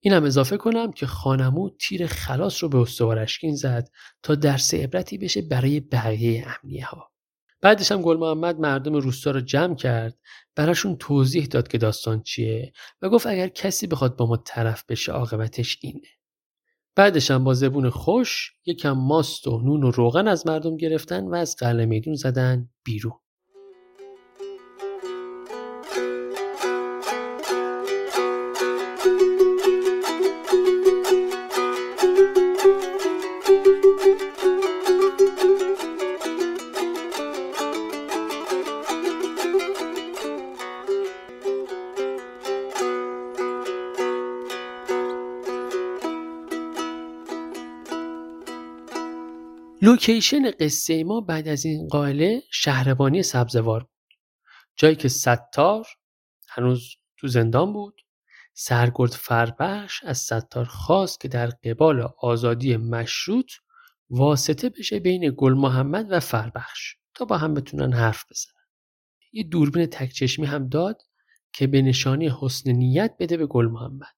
اینم 0.00 0.24
اضافه 0.24 0.56
کنم 0.56 0.92
که 0.92 1.06
خان‌عمو 1.06 1.70
تیر 1.70 2.06
خلاص 2.06 2.62
رو 2.62 2.68
به 2.68 2.78
استوار 2.78 3.08
اشکین 3.08 3.54
زد 3.54 3.88
تا 4.22 4.34
درس 4.34 4.74
عبرتی 4.74 5.18
بشه 5.18 5.42
برای 5.42 5.80
بقیه 5.80 6.46
امنیه 6.46 6.86
ها. 6.86 7.12
بعدش 7.60 7.92
هم 7.92 8.02
گل 8.02 8.16
محمد 8.16 8.60
مردم 8.60 8.94
روستا 8.94 9.30
رو 9.30 9.40
جمع 9.40 9.74
کرد 9.74 10.18
براشون 10.56 10.96
توضیح 10.96 11.46
داد 11.46 11.68
که 11.68 11.78
داستان 11.78 12.22
چیه 12.22 12.72
و 13.02 13.08
گفت 13.08 13.26
اگر 13.26 13.48
کسی 13.48 13.86
بخواد 13.86 14.16
با 14.16 14.26
ما 14.26 14.36
طرف 14.36 14.84
بشه 14.88 15.12
عاقبتش 15.12 15.78
اینه. 15.80 16.08
بعدش 16.96 17.30
هم 17.30 17.44
با 17.44 17.54
زبون 17.54 17.90
خوش 17.90 18.52
یکم 18.66 18.92
ماست 18.92 19.46
و 19.46 19.60
نون 19.60 19.82
و 19.82 19.90
روغن 19.90 20.28
از 20.28 20.46
مردم 20.46 20.76
گرفتن 20.76 21.24
و 21.24 21.34
از 21.34 21.56
قلعه 21.56 21.86
میدون 21.86 22.14
زدن 22.14 22.68
بیرون. 22.84 23.18
لوکیشن 49.96 50.50
قصه 50.50 51.04
ما 51.04 51.20
بعد 51.20 51.48
از 51.48 51.64
این 51.64 51.88
قائله 51.88 52.42
شهربانی 52.50 53.22
سبزوار 53.22 53.80
بود. 53.80 54.14
جایی 54.76 54.96
که 54.96 55.08
ستار 55.08 55.86
هنوز 56.48 56.96
تو 57.16 57.28
زندان 57.28 57.72
بود 57.72 58.00
سرگرد 58.54 59.10
فربخش 59.10 60.04
از 60.04 60.18
ستار 60.18 60.64
خواست 60.64 61.20
که 61.20 61.28
در 61.28 61.46
قبال 61.46 62.08
آزادی 62.18 62.76
مشروط 62.76 63.52
واسطه 64.10 64.68
بشه 64.68 65.00
بین 65.00 65.34
گل 65.36 65.52
محمد 65.52 66.06
و 66.10 66.20
فربخش 66.20 66.96
تا 67.14 67.24
با 67.24 67.38
هم 67.38 67.54
بتونن 67.54 67.92
حرف 67.92 68.24
بزنن. 68.30 68.64
یه 69.32 69.42
دوربین 69.42 69.86
تکچشمی 69.86 70.46
هم 70.46 70.68
داد 70.68 71.02
که 71.52 71.66
به 71.66 71.82
نشانی 71.82 72.32
حسن 72.40 72.70
نیت 72.70 73.16
بده 73.18 73.36
به 73.36 73.46
گل 73.46 73.66
محمد. 73.66 74.14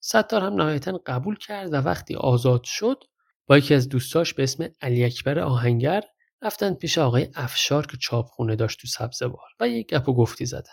ستار 0.00 0.42
هم 0.42 0.54
نهایتا 0.54 1.00
قبول 1.06 1.36
کرد 1.36 1.72
و 1.72 1.76
وقتی 1.76 2.14
آزاد 2.14 2.64
شد 2.64 3.04
با 3.46 3.58
یکی 3.58 3.74
از 3.74 3.88
دوستاش 3.88 4.34
به 4.34 4.42
اسم 4.42 4.68
علی 4.80 5.04
اکبر 5.04 5.38
آهنگر 5.38 6.02
رفتن 6.42 6.74
پیش 6.74 6.98
آقای 6.98 7.28
افشار 7.34 7.86
که 7.86 7.96
چاپخونه 7.96 8.56
داشت 8.56 8.80
تو 8.80 8.86
سبزوار 8.86 9.48
و 9.60 9.68
یک 9.68 9.86
گپ 9.86 10.08
و 10.08 10.14
گفتی 10.14 10.46
زدن. 10.46 10.72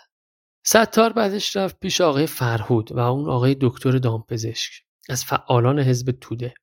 ستار 0.64 1.12
بعدش 1.12 1.56
رفت 1.56 1.80
پیش 1.80 2.00
آقای 2.00 2.26
فرهود 2.26 2.92
و 2.92 2.98
اون 2.98 3.28
آقای 3.30 3.56
دکتر 3.60 3.90
دامپزشک 3.90 4.72
از 5.08 5.24
فعالان 5.24 5.78
حزب 5.78 6.10
توده. 6.20 6.54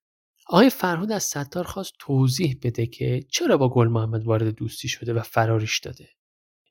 آقای 0.48 0.70
فرهود 0.70 1.12
از 1.12 1.24
ستار 1.24 1.64
خواست 1.64 1.94
توضیح 2.00 2.60
بده 2.64 2.86
که 2.86 3.24
چرا 3.32 3.58
با 3.58 3.70
گل 3.70 3.88
محمد 3.88 4.24
وارد 4.24 4.56
دوستی 4.56 4.88
شده 4.88 5.14
و 5.14 5.22
فراریش 5.22 5.80
داده. 5.80 6.10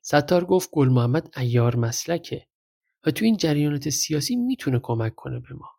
ستار 0.01 0.45
گفت 0.45 0.69
گل 0.71 0.89
محمد 0.89 1.37
ایار 1.37 1.75
مسلکه 1.75 2.47
و 3.05 3.11
تو 3.11 3.25
این 3.25 3.37
جریانات 3.37 3.89
سیاسی 3.89 4.35
می‌تونه 4.35 4.79
کمک 4.83 5.15
کنه 5.15 5.39
به 5.39 5.53
ما. 5.53 5.69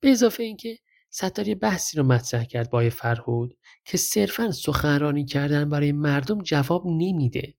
به 0.00 0.10
اضافه 0.10 0.42
اینکه 0.42 0.78
ستار 1.16 1.54
بحثی 1.54 1.96
رو 1.96 2.02
مطرح 2.02 2.44
کرد 2.44 2.70
با 2.70 2.90
فرهود 2.90 3.56
که 3.84 3.96
صرفا 3.96 4.50
سخنرانی 4.50 5.24
کردن 5.24 5.68
برای 5.68 5.92
مردم 5.92 6.42
جواب 6.42 6.86
نمیده. 6.86 7.54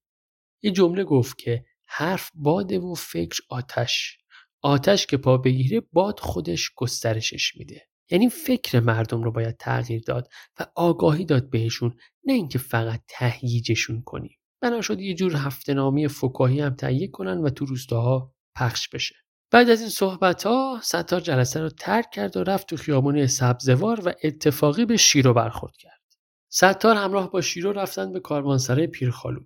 یه 0.63 0.71
جمله 0.71 1.03
گفت 1.03 1.38
که 1.38 1.65
حرف 1.88 2.31
باده 2.33 2.79
و 2.79 2.93
فکر 2.93 3.41
آتش. 3.50 4.17
آتش 4.62 5.05
که 5.05 5.17
پا 5.17 5.38
بگیره 5.38 5.81
باد 5.93 6.19
خودش 6.19 6.71
گسترشش 6.75 7.55
میده. 7.57 7.88
یعنی 8.12 8.29
فکر 8.29 8.79
مردم 8.79 9.24
رو 9.24 9.31
باید 9.31 9.57
تغییر 9.57 10.01
داد 10.07 10.29
و 10.59 10.65
آگاهی 10.75 11.25
داد 11.25 11.50
بهشون 11.50 11.97
نه 12.25 12.33
اینکه 12.33 12.59
فقط 12.59 13.01
تهییجشون 13.07 14.01
کنیم. 14.01 14.38
بنا 14.62 14.81
شد 14.81 15.00
یه 15.00 15.13
جور 15.13 15.35
هفته 15.35 15.74
نامی 15.74 16.07
فکاهی 16.07 16.62
هم 16.62 16.75
تهیه 16.75 17.07
کنن 17.07 17.38
و 17.38 17.50
تو 17.50 17.65
روستاها 17.65 18.35
پخش 18.55 18.89
بشه. 18.89 19.15
بعد 19.51 19.69
از 19.69 19.81
این 19.81 19.89
صحبت 19.89 20.43
ها 20.43 20.79
ستار 20.83 21.19
جلسه 21.19 21.59
رو 21.59 21.69
ترک 21.69 22.11
کرد 22.11 22.37
و 22.37 22.43
رفت 22.43 22.67
تو 22.67 22.77
خیابانی 22.77 23.27
سبزوار 23.27 24.01
و 24.05 24.13
اتفاقی 24.23 24.85
به 24.85 24.97
شیرو 24.97 25.33
برخورد 25.33 25.77
کرد. 25.77 26.01
ستار 26.49 26.95
همراه 26.95 27.31
با 27.31 27.41
شیرو 27.41 27.71
رفتن 27.71 28.13
به 28.13 28.19
کاروانسرای 28.19 28.87
پیرخالو. 28.87 29.39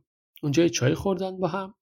اونجا 0.44 0.68
چای 0.68 0.96
خوردن 0.96 1.38
با 1.38 1.48
هم. 1.48 1.74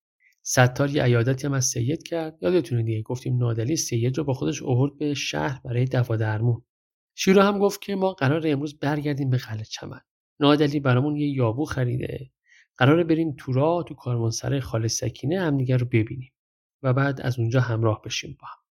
ستار 0.43 0.89
یه 0.89 1.03
عیادتی 1.03 1.47
هم 1.47 1.53
از 1.53 1.65
سید 1.65 2.03
کرد. 2.03 2.37
یادتونه 2.41 2.83
دیگه 2.83 3.01
گفتیم 3.01 3.37
نادلی 3.37 3.75
سید 3.75 4.17
رو 4.17 4.23
با 4.23 4.33
خودش 4.33 4.61
اوورد 4.61 4.97
به 4.97 5.13
شهر 5.13 5.61
برای 5.65 5.85
دوا 5.85 6.15
درمون. 6.15 6.61
شیرو 7.15 7.41
هم 7.41 7.59
گفت 7.59 7.81
که 7.81 7.95
ما 7.95 8.13
قرار 8.13 8.47
امروز 8.47 8.79
برگردیم 8.79 9.29
به 9.29 9.37
قلعه 9.37 9.63
چمن. 9.63 10.01
نادلی 10.39 10.79
برامون 10.79 11.15
یه 11.15 11.27
یابو 11.27 11.65
خریده. 11.65 12.31
قراره 12.77 13.03
بریم 13.03 13.35
تو 13.37 13.53
راه 13.53 13.83
تو 13.83 13.93
کاروانسرای 13.93 14.59
خاله 14.59 14.87
سکینه 14.87 15.39
همدیگه 15.39 15.77
رو 15.77 15.85
ببینیم. 15.85 16.31
و 16.83 16.93
بعد 16.93 17.21
از 17.21 17.39
اونجا 17.39 17.61
همراه 17.61 18.01
بشیم 18.01 18.37
با 18.41 18.47
هم. 18.47 18.63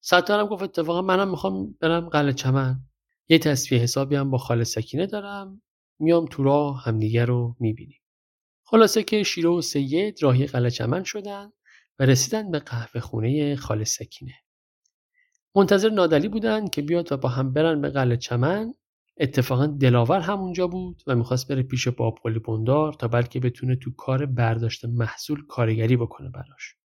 ستارم 0.00 0.46
گفت 0.46 0.62
اتفاقا 0.62 1.02
منم 1.02 1.30
می‌خوام 1.30 1.72
برم 1.80 2.08
قلعه 2.08 2.32
چمن. 2.32 2.80
یه 3.28 3.38
تصفیه 3.38 3.78
حسابی 3.78 4.16
هم 4.16 4.30
با 4.30 4.38
خاله 4.38 4.64
سکینه 4.64 5.06
دارم. 5.06 5.62
میام 5.98 6.26
تو 6.26 6.42
راه 6.42 6.84
همدیگه 6.84 7.24
رو 7.24 7.56
می‌بینیم. 7.60 8.00
خلاصه 8.64 9.02
که 9.02 9.22
شیرو 9.22 9.58
و 9.58 9.60
سید 9.60 10.22
راهی 10.22 10.46
قلعه 10.46 10.70
چمن 10.70 11.04
شدن 11.04 11.52
و 11.98 12.06
رسیدن 12.06 12.50
به 12.50 12.58
قهوه 12.58 13.00
خونه 13.00 13.56
خاله 13.56 13.84
سکینه. 13.84 14.34
منتظر 15.54 15.90
نادلی 15.90 16.28
بودن 16.28 16.68
که 16.68 16.82
بیاد 16.82 17.12
و 17.12 17.16
با 17.16 17.28
هم 17.28 17.52
برن 17.52 17.80
به 17.80 17.90
قلعه 17.90 18.16
چمن. 18.16 18.74
اتفاقا 19.20 19.66
دلاور 19.66 20.20
همونجا 20.20 20.66
بود 20.66 21.02
و 21.06 21.16
می‌خواست 21.16 21.48
بره 21.48 21.62
پیش 21.62 21.88
باب 21.88 22.18
قلی 22.22 22.38
بندار 22.38 22.92
تا 22.92 23.08
بلکه 23.08 23.40
بتونه 23.40 23.76
تو 23.76 23.90
کار 23.98 24.26
برداشت 24.26 24.84
محصول 24.84 25.46
کارگری 25.46 25.96
بکنه 25.96 26.28
براش. 26.28 26.76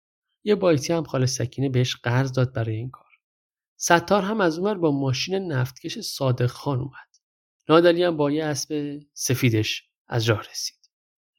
یه 0.44 0.54
بایتی 0.54 0.92
هم 0.92 1.04
خاله 1.04 1.26
سکینه 1.26 1.68
بهش 1.68 1.96
قرض 1.96 2.32
داد 2.32 2.52
برای 2.52 2.76
این 2.76 2.90
کار. 2.90 3.06
ستار 3.76 4.22
هم 4.22 4.40
از 4.40 4.58
اونور 4.58 4.78
با 4.78 4.90
ماشین 4.90 5.52
نفتکش 5.52 5.98
صادق 5.98 6.46
خان 6.46 6.78
اومد. 6.78 7.16
نادلی 7.68 8.02
هم 8.02 8.16
با 8.16 8.30
یه 8.30 8.44
اسب 8.44 9.00
سفیدش 9.12 9.88
از 10.08 10.24
راه 10.24 10.42
رسید. 10.50 10.76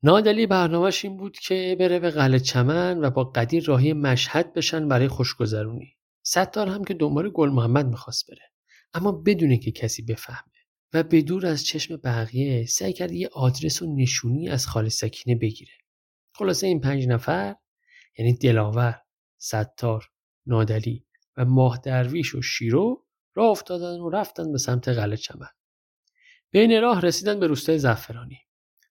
نادلی 0.04 0.48
برنامهش 0.48 1.06
این 1.06 1.18
بود 1.18 1.40
که 1.40 1.76
بره 1.80 2.00
به 2.00 2.10
قلعه 2.10 2.40
چمن 2.40 3.04
و 3.04 3.10
با 3.10 3.24
قدیر 3.24 3.66
راهی 3.66 3.94
مشهد 3.94 4.54
بشن 4.54 4.88
برای 4.88 5.08
خوشگذرونی. 5.08 5.98
ستار 6.24 6.68
هم 6.68 6.84
که 6.84 6.94
دنبال 6.94 7.30
گل 7.30 7.50
محمد 7.50 7.88
می‌خواست 7.88 8.32
بره. 8.32 8.52
اما 8.94 9.12
بدونه 9.12 9.58
که 9.58 9.72
کسی 9.72 10.02
بفهمه. 10.02 10.57
و 10.94 11.04
به 11.04 11.22
دور 11.22 11.46
از 11.46 11.66
چشم 11.66 11.98
بقیه 11.98 12.66
سعی 12.66 12.94
کرد 12.94 13.12
یه 13.12 13.30
آدرس 13.34 13.82
و 13.82 13.96
نشونی 13.96 14.50
از 14.50 14.68
خاله 14.68 14.90
سکینه 14.90 15.40
بگیره. 15.40 15.74
خلاصه 16.34 16.68
این 16.68 16.82
پنج 16.82 17.08
نفر 17.08 17.56
یعنی 18.18 18.38
دلاور، 18.38 19.02
ستار، 19.38 20.10
نادلی 20.46 21.06
و 21.38 21.46
ماه 21.46 21.80
درویش 21.84 22.36
و 22.36 22.42
شیرو 22.42 23.06
راه 23.36 23.50
افتادن 23.50 24.00
و 24.00 24.10
رفتن 24.10 24.52
به 24.52 24.58
سمت 24.58 24.88
قلعه 24.88 25.18
چمن. 25.18 25.50
بین 26.52 26.82
راه 26.82 27.02
رسیدن 27.02 27.40
به 27.40 27.48
روستای 27.48 27.80
زعفرانی. 27.80 28.40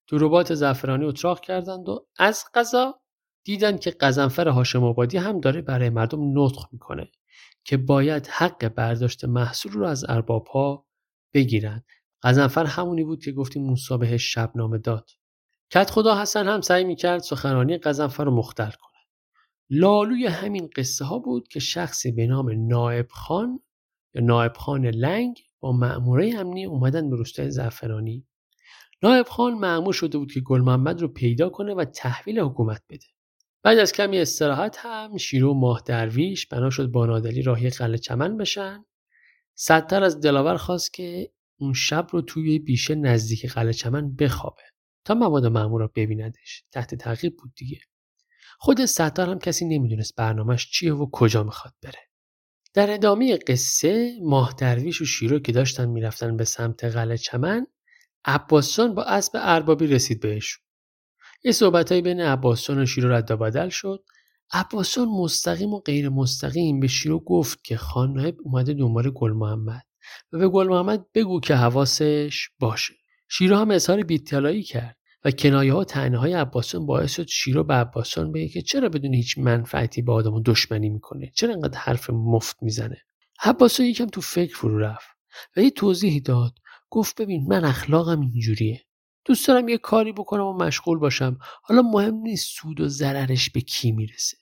تو 0.07 0.19
ربات 0.19 0.55
زعفرانی 0.55 1.05
اتراق 1.05 1.41
کردند 1.41 1.89
و 1.89 2.07
از 2.19 2.45
قضا 2.55 3.01
دیدن 3.45 3.79
که 3.79 3.91
قزنفر 3.91 4.49
هاشم 4.49 4.85
آبادی 4.85 5.19
هم 5.19 5.41
داره 5.41 5.63
برای 5.63 5.91
مردم 5.91 6.43
نطق 6.43 6.63
می‌کنه 6.73 7.11
که 7.65 7.77
باید 7.77 8.27
حق 8.27 8.69
برداشت 8.69 9.25
محصول 9.25 9.73
رو 9.73 9.87
از 9.87 10.05
اربابها 10.09 10.87
بگیرن. 11.37 11.85
غضنفر 12.23 12.65
همونی 12.65 13.05
بود 13.05 13.25
که 13.25 13.33
گفتیم 13.33 13.63
موسی 13.63 13.97
بهش 13.99 14.33
شبنامه 14.35 14.79
داد. 14.79 15.11
کت 15.71 15.91
خدا 15.91 16.21
حسن 16.23 16.49
هم 16.49 16.61
سعی 16.61 16.85
می‌کرد 16.85 17.19
سخنرانی 17.19 17.79
غضنفر 17.79 18.25
رو 18.25 18.31
مختل 18.31 18.71
کنه. 18.71 19.01
لالوی 19.71 20.27
همین 20.27 20.71
قصه 20.77 21.05
ها 21.05 21.19
بود 21.19 21.49
که 21.49 21.61
شخصی 21.61 22.13
به 22.13 22.27
نام 22.27 22.69
نائب 22.69 23.07
خان 23.11 23.61
یا 24.15 24.23
نائب 24.23 24.53
خان 24.57 24.87
لنگ 24.87 25.39
با 25.61 25.73
مأموره 25.73 26.35
امنی 26.39 26.65
اومدن 26.65 27.11
به 27.11 27.17
روستای 27.17 27.51
زعفرانی. 27.51 28.27
نائب 29.03 29.27
خان 29.27 29.55
مأمور 29.55 29.93
شده 29.93 30.19
بود 30.19 30.33
که 30.33 30.41
گل 30.41 30.61
محمد 30.61 31.01
رو 31.01 31.09
پیدا 31.09 31.49
کنه 31.49 31.75
و 31.75 31.85
تحویل 31.85 32.41
حکومت 32.41 32.83
بده. 32.91 33.07
بعد 33.63 33.79
از 33.79 33.93
کمی 33.93 34.19
استراحت 34.19 34.77
هم 34.79 35.17
شیرو 35.17 35.55
ماه 35.55 35.83
درویش 35.87 36.47
بنا 36.47 36.71
شد 36.71 36.87
با 36.87 37.07
نادلی 37.07 37.43
راهی 37.43 37.71
قلعه 37.71 37.99
چمن 37.99 38.37
بشن. 38.37 38.85
ستر 39.59 40.03
از 40.03 40.21
دلاور 40.21 40.57
خواست 40.57 40.95
که 40.95 41.31
اون 41.61 41.73
شب 41.73 42.07
رو 42.11 42.23
توی 42.23 42.59
بیشه 42.59 42.95
نزدیک 42.95 43.47
قلعه 43.47 43.73
چمن 43.73 44.15
بخوابه 44.15 44.63
تا 45.05 45.15
مواد 45.15 45.47
معمول 45.47 45.81
رو 45.81 45.91
ببیندش. 45.95 46.65
تحت 46.73 46.95
تعقیب 46.95 47.37
بود 47.37 47.53
دیگه. 47.57 47.79
خود 48.59 48.85
ستار 48.85 49.31
هم 49.31 49.39
کسی 49.39 49.65
نمی‌دونست 49.65 50.17
برنامهش 50.17 50.71
چیه 50.71 50.95
و 50.95 51.11
کجا 51.13 51.43
می‌خواد 51.43 51.75
بره. 51.83 51.99
در 52.75 52.91
ادامه 52.91 53.37
قصه 53.37 54.19
ماه 54.23 54.55
درویش 54.59 55.01
و 55.01 55.05
شیرو 55.05 55.39
که 55.39 55.53
داشتن 55.53 55.89
می‌رفتن 55.89 56.37
به 56.37 56.45
سمت 56.45 56.85
قلعه 56.85 57.17
چمن 57.17 57.67
عباسجان 58.25 58.95
با 58.95 59.03
اسب 59.03 59.33
اربابی 59.35 59.87
رسید 59.87 60.21
بهش 60.21 60.59
یه 61.45 61.53
صحبتهایی 61.53 62.03
بین 62.03 62.21
عباسجان 62.21 62.83
و 62.83 62.87
شیرو 62.87 63.13
رد 63.13 63.33
بدل 63.33 63.69
شد. 63.69 64.05
عباسجان 64.53 65.09
مستقیم 65.09 65.75
و 65.75 65.81
غیر 65.81 66.09
مستقیم 66.09 66.81
به 66.81 66.87
شیرو 66.87 67.19
گفت 67.21 67.65
که 67.65 67.77
خان 67.77 68.13
نایب 68.13 68.37
اومده 68.45 68.75
دنبال 68.75 69.11
گل 69.11 69.33
محمد 69.33 69.83
و 70.33 70.39
به 70.39 70.49
گل 70.49 70.69
محمد 70.69 71.07
بگو 71.15 71.41
که 71.41 71.55
حواسش 71.55 72.49
باشه. 72.59 72.95
شیرو 73.29 73.57
هم 73.57 73.71
اظهار 73.71 74.03
بیطلایی 74.03 74.63
کرد 74.63 74.97
و 75.25 75.31
کنایه 75.31 75.73
ها 75.73 75.85
تنه 75.85 76.19
های 76.19 76.47
باعث 76.87 77.15
شد 77.15 77.27
شیرو 77.29 77.65
به 77.65 77.75
عباسان 77.75 78.33
بگه 78.33 78.49
که 78.49 78.63
چرا 78.63 78.89
بدون 78.89 79.15
هیچ 79.15 79.39
منفعتی 79.39 80.03
با 80.03 80.15
آدم 80.15 80.43
دشمنی 80.43 80.89
می‌کنه؟ 80.89 81.33
چرا 81.35 81.53
انقدر 81.55 81.79
حرف 81.79 82.11
مفت 82.11 82.57
می‌زنه؟ 82.63 82.97
عباسان 83.45 83.87
یکم 83.87 84.07
تو 84.07 84.21
فکر 84.21 84.57
فرو 84.57 84.79
رفت 84.79 85.09
و 85.57 85.61
یه 85.61 85.71
توضیحی 85.71 86.21
داد. 86.21 86.53
گفت 86.91 87.21
ببین 87.21 87.47
من 87.49 87.65
اخلاقم 87.65 88.21
اینجوریه. 88.21 88.86
دوست 89.27 89.49
دارم 89.49 89.69
یه 89.69 89.79
کاری 89.79 90.13
بکنم 90.13 90.45
و 90.45 90.53
مشغول 90.53 90.99
باشم. 90.99 91.39
حالا 91.63 91.83
مهم 91.83 92.15
نیست 92.15 92.49
سود 92.49 92.81
و 92.81 92.89
ضررش 92.89 93.51
به 93.51 93.61
کی 93.61 93.93
می‌رسه. 93.93 94.37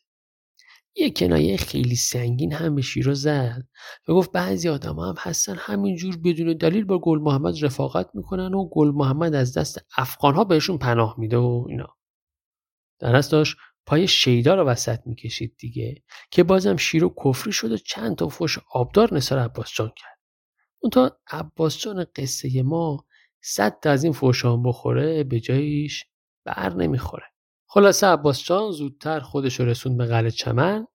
یه 0.97 1.11
کنایه 1.11 1.57
خیلی 1.57 1.97
سنگین 1.97 2.53
هم 2.53 2.75
به 2.75 2.83
شیرو 2.83 3.15
زد 3.15 3.69
و 4.09 4.15
گفت 4.15 4.33
بعضی 4.33 4.69
آدم 4.69 4.99
هم 4.99 5.15
هستن 5.19 5.57
همینجور 5.59 6.17
بدون 6.17 6.57
دلیل 6.57 6.85
با 6.85 6.99
گل 6.99 7.19
محمد 7.19 7.65
رفاقت 7.65 8.11
می‌کنن 8.15 8.55
و 8.55 8.69
گل 8.69 8.91
محمد 8.91 9.35
از 9.35 9.59
دست 9.59 9.87
افغان 9.97 10.35
ها 10.35 10.45
بهشون 10.45 10.79
پناه 10.79 11.15
میده 11.19 11.37
و 11.37 11.67
اینا. 11.69 11.97
در 12.99 13.21
داشت؟ 13.21 13.57
پای 13.87 14.09
شیدا 14.09 14.55
رو 14.55 14.65
وسط 14.65 15.01
می‌کشید 15.07 15.57
دیگه 15.59 16.03
که 16.31 16.43
بازم 16.43 16.77
شیرو 16.77 17.15
کفری 17.25 17.53
شد 17.53 17.73
و 17.73 17.77
چند 17.77 18.17
تا 18.17 18.29
فوش 18.29 18.59
آبدار 18.73 19.15
نثار 19.15 19.39
عباس 19.39 19.73
جان 19.75 19.93
کرد. 19.97 20.19
اون 20.79 20.91
تا 20.91 21.19
عباس 21.31 21.79
جان 21.79 22.07
قصه 22.17 22.63
ما 22.63 23.07
صد 23.47 23.81
تا 23.83 23.91
از 23.91 24.05
این 24.05 24.13
فوشان 24.13 24.63
بخوره 24.63 25.25
به 25.25 25.41
جایش 25.41 26.05
بر 26.45 26.75
نمی‌خوره. 26.75 27.25
خلاصه 27.67 28.07
عباس 28.07 28.45
جان 28.45 28.71
زودتر 28.71 29.21
خودش 29.21 29.61
رسوند 29.61 29.99
به 29.99 30.07
قلعه 30.07 30.31
چمن. 30.31 30.87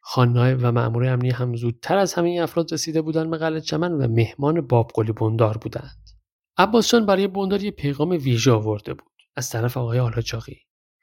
خانهای 0.00 0.54
و 0.54 0.72
مأمور 0.72 1.06
امنی 1.06 1.30
هم 1.30 1.56
زودتر 1.56 1.96
از 1.96 2.14
همه 2.14 2.38
افراد 2.42 2.72
رسیده 2.72 3.02
بودند 3.02 3.30
به 3.30 3.36
قلعه 3.36 3.60
چمن 3.60 3.92
و 3.92 4.08
مهمان 4.08 4.60
بابقلی 4.60 5.12
بندار 5.12 5.58
بودند. 5.58 6.04
عباس 6.58 6.90
جان 6.90 7.06
برای 7.06 7.26
بندار 7.26 7.62
یه 7.62 7.70
پیغام 7.70 8.10
ویژه 8.10 8.52
آورده 8.52 8.94
بود 8.94 9.12
از 9.36 9.50
طرف 9.50 9.76
آقای 9.76 9.98
آلاچاقی. 9.98 10.56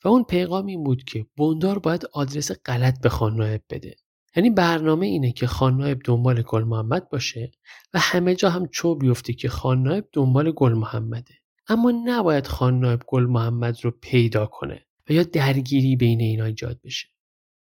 و 0.03 0.07
اون 0.07 0.23
پیغام 0.23 0.65
این 0.65 0.83
بود 0.83 1.03
که 1.03 1.25
بندار 1.37 1.79
باید 1.79 2.05
آدرس 2.13 2.51
غلط 2.65 3.01
به 3.01 3.09
خان 3.09 3.59
بده. 3.69 3.95
یعنی 4.35 4.49
برنامه 4.49 5.05
اینه 5.05 5.31
که 5.31 5.47
خان 5.47 5.93
دنبال 5.93 6.41
گل 6.41 6.63
محمد 6.63 7.09
باشه 7.09 7.51
و 7.93 7.99
همه 7.99 8.35
جا 8.35 8.49
هم 8.49 8.67
چوب 8.67 8.99
بیفته 8.99 9.33
که 9.33 9.49
خان 9.49 10.03
دنبال 10.13 10.51
گل 10.51 10.73
محمده. 10.73 11.33
اما 11.67 11.91
نباید 12.05 12.47
خان 12.47 12.99
گل 13.07 13.23
محمد 13.23 13.85
رو 13.85 13.91
پیدا 13.91 14.45
کنه 14.45 14.85
و 15.09 15.13
یا 15.13 15.23
درگیری 15.23 15.95
بین 15.95 16.21
اینا 16.21 16.45
ایجاد 16.45 16.81
بشه. 16.83 17.07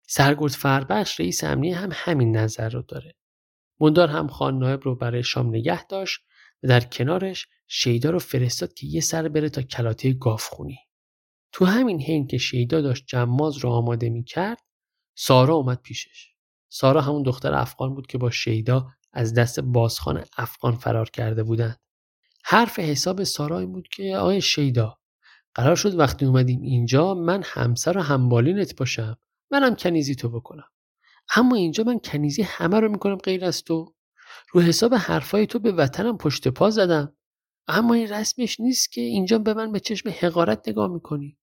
سرگرد 0.08 0.51
فربخش 0.51 1.20
رئیس 1.20 1.44
امنیه 1.44 1.78
هم 1.78 1.90
همین 1.94 2.38
نظر 2.38 2.70
رو 2.70 2.82
داره. 2.82 3.16
مندار 3.80 4.08
هم 4.08 4.28
خان 4.28 4.58
نایب 4.58 4.80
رو 4.84 4.96
برای 4.96 5.24
شام 5.24 5.48
نگه 5.48 5.86
داشت 5.86 6.20
و 6.63 6.68
در 6.68 6.80
کنارش 6.80 7.48
شیدا 7.68 8.10
رو 8.10 8.20
فرستاد 8.20 8.74
که 8.74 8.88
یه 8.88 9.01
سر 9.01 9.28
بره 9.28 9.50
تا 9.50 9.62
کلاته 9.62 10.13
گافخونی 10.13 10.78
تو 11.51 11.66
همین 11.66 12.01
حین 12.01 12.28
که 12.28 12.38
شیدا 12.38 12.82
داشت 12.82 13.04
جماز 13.08 13.58
رو 13.58 13.70
آماده 13.70 14.10
می 14.10 14.24
کرد 14.24 14.62
سارا 15.16 15.56
اومد 15.56 15.82
پیشش. 15.82 16.31
سارا 16.74 17.01
همون 17.01 17.24
دختر 17.24 17.54
افغان 17.54 17.96
بود 17.96 18.08
که 18.08 18.18
با 18.18 18.30
شیدا 18.30 18.88
از 19.13 19.34
دست 19.34 19.60
بازخان 19.60 20.24
افغان 20.38 20.75
فرار 20.75 21.10
کرده 21.10 21.44
بودند. 21.44 21.80
حرف 22.44 22.80
حساب 22.80 23.24
سارا 23.24 23.60
این 23.60 23.72
بود 23.72 23.88
که 23.88 24.16
آقای 24.18 24.42
شیدا 24.42 24.98
قرار 25.56 25.75
شد 25.75 26.00
وقتی 26.00 26.25
اومدیم 26.25 26.62
اینجا 26.62 27.13
من 27.13 27.42
همسر 27.46 27.98
و 27.98 28.01
همبالینت 28.01 28.75
باشم. 28.75 29.18
منم 29.51 29.75
کنیزی 29.75 30.16
تو 30.16 30.30
بکنم. 30.30 30.68
اما 31.36 31.56
اینجا 31.56 31.84
من 31.84 32.00
کنیزی 32.00 32.41
همه 32.41 32.80
رو 32.80 32.91
می‌کنم 32.91 33.15
غیر 33.15 33.45
از 33.45 33.63
تو. 33.63 33.95
رو 34.52 34.62
حساب 34.62 34.93
حرفای 34.93 35.48
تو 35.48 35.60
به 35.60 35.72
وطنم 35.72 36.17
پشت 36.17 36.48
پا 36.48 36.69
زدم. 36.69 37.15
اما 37.67 37.93
این 37.93 38.08
رسمش 38.08 38.60
نیست 38.60 38.91
که 38.91 39.02
اینجا 39.02 39.39
به 39.39 39.54
من 39.54 39.72
به 39.72 39.80
چشم 39.80 40.10
حقارت 40.19 40.69
نگاه 40.69 40.88
می‌کنی. 40.88 41.38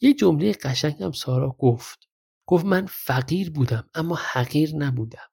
یه 0.00 0.14
جمله 0.14 0.52
قشنگ 0.52 1.02
هم 1.02 1.12
سارا 1.12 1.56
گفت. 1.58 2.11
گفت 2.46 2.64
من 2.64 2.86
فقیر 2.86 3.50
بودم 3.50 3.88
اما 3.94 4.18
حقیر 4.32 4.76
نبودم. 4.76 5.28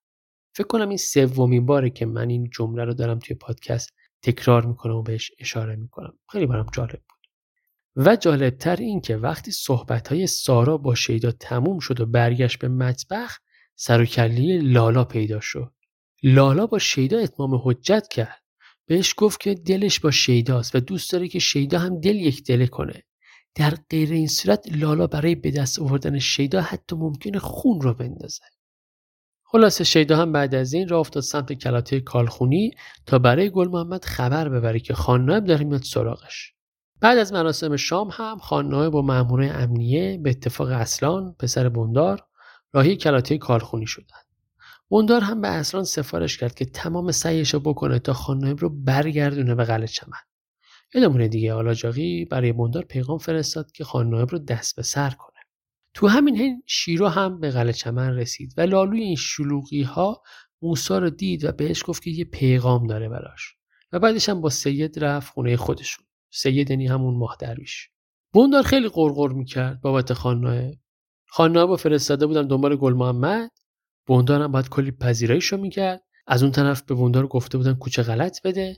فکر 0.55 0.67
کنم 0.67 0.89
این 0.89 0.97
سومین 0.97 1.65
باره 1.65 1.89
که 1.89 2.05
من 2.05 2.29
این 2.29 2.49
جمله 2.49 2.83
رو 2.83 2.93
دارم 2.93 3.19
توی 3.19 3.35
پادکست 3.35 3.93
تکرار 4.21 4.65
می‌کنم 4.65 4.95
و 4.95 5.03
بهش 5.03 5.31
اشاره 5.39 5.75
می‌کنم. 5.75 6.13
خیلی 6.31 6.45
برام 6.45 6.67
جالب 6.73 7.01
بود. 7.09 7.19
و 7.95 8.15
جالبتر 8.15 8.75
این 8.75 9.01
که 9.01 9.17
وقتی 9.17 9.51
های 10.09 10.27
سارا 10.27 10.77
با 10.77 10.95
شیدا 10.95 11.31
تموم 11.31 11.79
شد 11.79 11.99
و 12.01 12.05
برگشت 12.05 12.59
به 12.59 12.67
مطبخ 12.67 13.39
سر 13.75 14.01
و 14.01 14.21
لالا 14.61 15.03
پیدا 15.03 15.39
شد. 15.39 15.73
لالا 16.23 16.67
با 16.67 16.79
شیدا 16.79 17.19
اتمام 17.19 17.61
حجت 17.63 18.07
کرد. 18.11 18.43
بهش 18.85 19.13
گفت 19.17 19.39
که 19.39 19.53
دلش 19.53 19.99
با 19.99 20.11
شیداست 20.11 20.75
و 20.75 20.79
دوست 20.79 21.11
داره 21.11 21.27
که 21.27 21.39
شیدا 21.39 21.79
هم 21.79 21.99
دل 21.99 22.15
یک 22.15 22.43
دله 22.43 22.67
کنه. 22.67 23.03
در 23.55 23.77
غیر 23.89 24.11
این 24.11 24.27
صورت 24.27 24.65
لالا 24.71 25.07
برای 25.07 25.35
به 25.35 25.51
دست 25.51 25.79
آوردن 25.79 26.19
شیدا 26.19 26.61
حتی 26.61 26.95
ممکنه 26.95 27.39
خون 27.39 27.81
رو 27.81 27.93
بندازه 27.93 28.43
خلاصه 29.51 29.83
شیدا 29.83 30.17
هم 30.17 30.31
بعد 30.31 30.55
از 30.55 30.73
این 30.73 30.87
راه 30.87 30.99
افتاد 30.99 31.23
سمت 31.23 31.53
کلاته 31.53 31.99
کالخونی 31.99 32.71
تا 33.05 33.19
برای 33.19 33.49
گل 33.49 33.67
محمد 33.67 34.05
خبر 34.05 34.49
ببره 34.49 34.79
که 34.79 34.93
خان 34.93 35.39
داره 35.39 35.65
میاد 35.65 35.83
سراغش. 35.83 36.53
بعد 37.01 37.17
از 37.17 37.33
مراسم 37.33 37.75
شام 37.75 38.09
هم 38.11 38.37
خان 38.37 38.89
با 38.89 39.01
مامورای 39.01 39.49
امنیه 39.49 40.17
به 40.17 40.29
اتفاق 40.29 40.67
اصلان 40.67 41.35
پسر 41.39 41.69
بندار 41.69 42.25
راهی 42.73 42.95
کلاته 42.95 43.37
کارخونی 43.37 43.87
شدند. 43.87 44.25
بندار 44.91 45.21
هم 45.21 45.41
به 45.41 45.47
اصلان 45.47 45.83
سفارش 45.83 46.37
کرد 46.37 46.55
که 46.55 46.65
تمام 46.65 47.11
سعیش 47.11 47.53
رو 47.53 47.59
بکنه 47.59 47.99
تا 47.99 48.13
خان 48.13 48.57
رو 48.57 48.69
برگردونه 48.69 49.55
به 49.55 49.63
قلعه 49.63 49.87
چمن. 49.87 50.28
یادمونه 50.93 51.27
دیگه 51.27 51.53
آلاجاقی 51.53 52.25
برای 52.25 52.53
بندار 52.53 52.83
پیغام 52.83 53.17
فرستاد 53.17 53.71
که 53.71 53.83
خان 53.83 54.11
رو 54.11 54.39
دست 54.39 54.75
به 54.75 54.83
سر 54.83 55.09
کنه. 55.09 55.39
تو 55.93 56.07
همین 56.07 56.37
حین 56.37 56.63
شیرو 56.65 57.07
هم 57.07 57.39
به 57.39 57.51
قلعه 57.51 57.73
چمن 57.73 58.15
رسید 58.15 58.53
و 58.57 58.61
لالوی 58.61 59.01
این 59.01 59.15
شلوغی 59.15 59.81
ها 59.81 60.21
موسا 60.61 60.99
رو 60.99 61.09
دید 61.09 61.45
و 61.45 61.51
بهش 61.51 61.83
گفت 61.85 62.03
که 62.03 62.11
یه 62.11 62.25
پیغام 62.25 62.87
داره 62.87 63.09
براش 63.09 63.55
و 63.91 63.99
بعدش 63.99 64.29
هم 64.29 64.41
با 64.41 64.49
سید 64.49 65.03
رفت 65.03 65.33
خونه 65.33 65.57
خودشون. 65.57 66.05
سیدنی 66.31 66.87
همون 66.87 67.17
ماه 67.17 67.37
درویش. 67.39 67.89
بوندار 68.33 68.63
خیلی 68.63 68.89
قرقر 68.89 69.29
می‌کرد 69.29 69.81
بابت 69.81 70.13
خانناه 70.13 70.71
خانناه 71.27 71.65
با 71.65 71.75
فرستاده 71.75 72.27
بودن 72.27 72.47
دنبال 72.47 72.75
گل 72.75 72.93
محمد. 72.93 73.51
بوندار 74.07 74.41
هم 74.41 74.51
باید 74.51 74.69
کلی 74.69 74.91
پذیراییشو 74.91 75.57
می‌کرد. 75.57 76.01
از 76.27 76.43
اون 76.43 76.51
طرف 76.51 76.81
به 76.81 76.95
بوندار 76.95 77.27
گفته 77.27 77.57
بودن 77.57 77.73
کوچه 77.73 78.03
غلط 78.03 78.41
بده. 78.41 78.77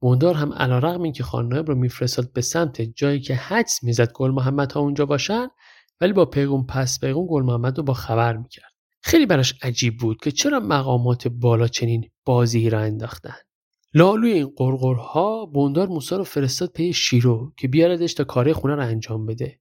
بوندار 0.00 0.34
هم 0.34 0.52
علیرغم 0.52 1.02
اینکه 1.02 1.22
خانناه 1.22 1.62
رو 1.62 1.74
میفرستاد 1.74 2.32
به 2.32 2.40
سمت 2.40 2.82
جایی 2.82 3.20
که 3.20 3.34
حدس 3.34 3.82
می‌زد 3.82 4.12
گل 4.12 4.30
محمد 4.30 4.72
ها 4.72 4.80
اونجا 4.80 5.06
باشن 5.06 5.48
ولی 6.00 6.12
با 6.12 6.24
پیغون 6.24 6.66
پس 6.66 7.00
پیغون 7.00 7.26
گل 7.30 7.42
محمد 7.42 7.78
رو 7.78 7.84
با 7.84 7.94
خبر 7.94 8.36
می‌کرد. 8.36 8.72
خیلی 9.02 9.26
براش 9.26 9.54
عجیب 9.62 9.96
بود 9.96 10.20
که 10.20 10.30
چرا 10.30 10.60
مقامات 10.60 11.28
بالا 11.28 11.68
چنین 11.68 12.10
بازی 12.24 12.70
را 12.70 12.80
انداختن. 12.80 13.34
لالوی 13.94 14.32
این 14.32 14.52
قرقرها 14.56 15.46
بوندار 15.46 15.88
موسا 15.88 16.16
رو 16.16 16.24
فرستاد 16.24 16.72
پی 16.72 16.92
شیرو 16.92 17.52
که 17.56 17.68
بیاردش 17.68 18.14
تا 18.14 18.24
کار 18.24 18.52
خونه 18.52 18.74
رو 18.74 18.82
انجام 18.82 19.26
بده. 19.26 19.60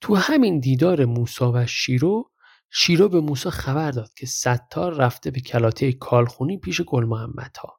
تو 0.00 0.14
همین 0.14 0.60
دیدار 0.60 1.04
موسا 1.04 1.52
و 1.52 1.66
شیرو 1.66 2.30
شیرو 2.70 3.08
به 3.08 3.20
موسا 3.20 3.50
خبر 3.50 3.90
داد 3.90 4.10
که 4.16 4.26
ستار 4.26 4.94
رفته 4.94 5.30
به 5.30 5.40
کلاته 5.40 5.92
کالخونی 5.92 6.58
پیش 6.58 6.80
گل 6.80 7.04
محمد 7.04 7.56
ها. 7.56 7.77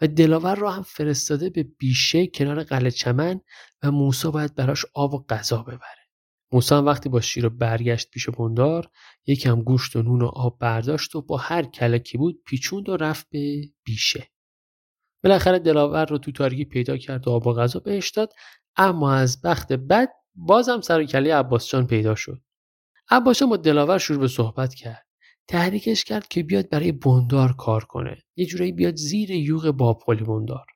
و 0.00 0.06
دلاور 0.06 0.56
را 0.56 0.70
هم 0.70 0.82
فرستاده 0.82 1.50
به 1.50 1.62
بیشه 1.62 2.26
کنار 2.26 2.64
قلعه 2.64 2.90
چمن 2.90 3.40
و 3.82 3.90
موسا 3.90 4.30
باید 4.30 4.54
براش 4.54 4.86
آب 4.94 5.14
و 5.14 5.24
غذا 5.28 5.62
ببره. 5.62 6.06
موسا 6.52 6.78
هم 6.78 6.86
وقتی 6.86 7.08
با 7.08 7.20
شیرو 7.20 7.50
برگشت 7.50 8.10
پیش 8.10 8.28
بوندار 8.28 8.90
یکم 9.26 9.62
گوشت 9.62 9.96
و 9.96 10.02
نون 10.02 10.22
و 10.22 10.26
آب 10.26 10.58
برداشت 10.58 11.16
و 11.16 11.22
با 11.22 11.36
هر 11.36 11.62
کلکی 11.62 12.18
بود 12.18 12.42
پیچوند 12.46 12.88
و 12.88 12.96
رفت 12.96 13.26
به 13.30 13.70
بیشه. 13.84 14.30
بالاخره 15.24 15.58
دلاور 15.58 16.06
رو 16.06 16.18
تو 16.18 16.32
تاریکی 16.32 16.64
پیدا 16.64 16.96
کرد 16.96 17.28
و 17.28 17.30
آب 17.30 17.46
و 17.46 17.54
غذا 17.54 17.80
بهش 17.80 18.10
داد 18.10 18.32
اما 18.76 19.14
از 19.14 19.42
بخت 19.42 19.72
بد 19.72 20.08
بازم 20.34 20.80
سر 20.80 21.04
کله 21.04 21.34
عباس 21.34 21.68
جان 21.68 21.86
پیدا 21.86 22.14
شد. 22.14 22.40
عباس 23.10 23.42
با 23.42 23.56
دلاور 23.56 23.98
شروع 23.98 24.20
به 24.20 24.28
صحبت 24.28 24.74
کرد. 24.74 25.05
تحریکش 25.48 26.04
کرد 26.04 26.28
که 26.28 26.42
بیاد 26.42 26.68
برای 26.70 26.92
بندار 26.92 27.52
کار 27.52 27.84
کنه. 27.84 28.22
یه 28.36 28.46
جورایی 28.46 28.72
بیاد 28.72 28.94
زیر 28.96 29.30
یوغ 29.30 29.70
بابقلی 29.70 30.24
بندار. 30.24 30.66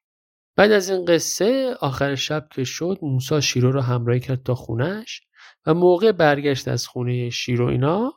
بعد 0.57 0.73
از 0.73 0.91
این 0.91 1.05
قصه 1.05 1.75
آخر 1.81 2.15
شب 2.15 2.49
که 2.55 2.65
شد 2.65 2.99
موسا 3.03 3.41
شیرو 3.41 3.73
رو 3.73 3.81
همراهی 3.81 4.21
کرد 4.21 4.43
تا 4.43 4.55
خونش 4.55 5.21
و 5.67 5.75
موقع 5.75 6.13
برگشت 6.13 6.69
از 6.69 6.87
خونه 6.87 7.31
شیرو 7.31 7.67
اینا 7.67 8.13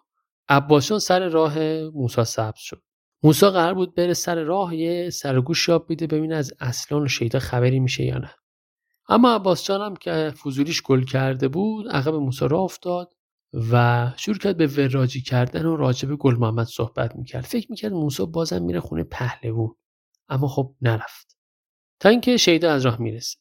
عباسیان 0.50 1.00
سر 1.00 1.30
راه 1.30 1.60
موسا 1.94 2.24
سبز 2.24 2.60
شد. 2.60 2.82
موسا 3.24 3.52
قرار 3.52 3.74
بود 3.74 3.96
بره 3.96 4.13
سر 4.13 4.44
راه 4.44 4.76
یه 4.76 5.10
سرگوش 5.10 5.68
یاب 5.68 5.88
بیده 5.88 6.08
ببینه 6.08 6.36
از 6.36 6.54
اصلان 6.60 7.04
و 7.04 7.08
شیدا 7.08 7.39
خبری 7.39 7.80
میشه 7.80 8.04
یا 8.04 8.18
نه. 8.18 8.36
اما 9.10 9.36
عباس 9.36 9.63
جانم 9.63 9.96
که 9.96 10.34
فضولیش 10.44 10.82
گل 10.82 11.04
کرده 11.04 11.48
بود 11.48 11.89
عقب 11.89 12.13
موسی 12.13 12.48
را 12.48 12.60
افتاد. 12.60 13.12
و 13.72 14.12
شروع 14.18 14.38
کرد 14.38 14.58
به 14.58 14.68
وراجی 14.68 15.22
کردن 15.22 15.66
و 15.66 15.76
راجب 15.76 16.16
گل 16.16 16.36
محمد 16.36 16.68
صحبت 16.68 17.16
می‌کرد. 17.16 17.44
فکر 17.44 17.68
می‌کرد 17.70 17.94
موسی 17.94 18.26
بازم 18.26 18.63
میره 18.63 18.80
خونه 18.80 19.04
پهلوون 19.04 19.76
اما 20.30 20.48
خب 20.48 20.76
نرفت. 20.82 21.38
تا 22.00 22.10
اینکه 22.10 22.38
شیدا 22.38 22.72
از 22.72 22.86
راه 22.86 23.02
می‌رسه 23.02 23.38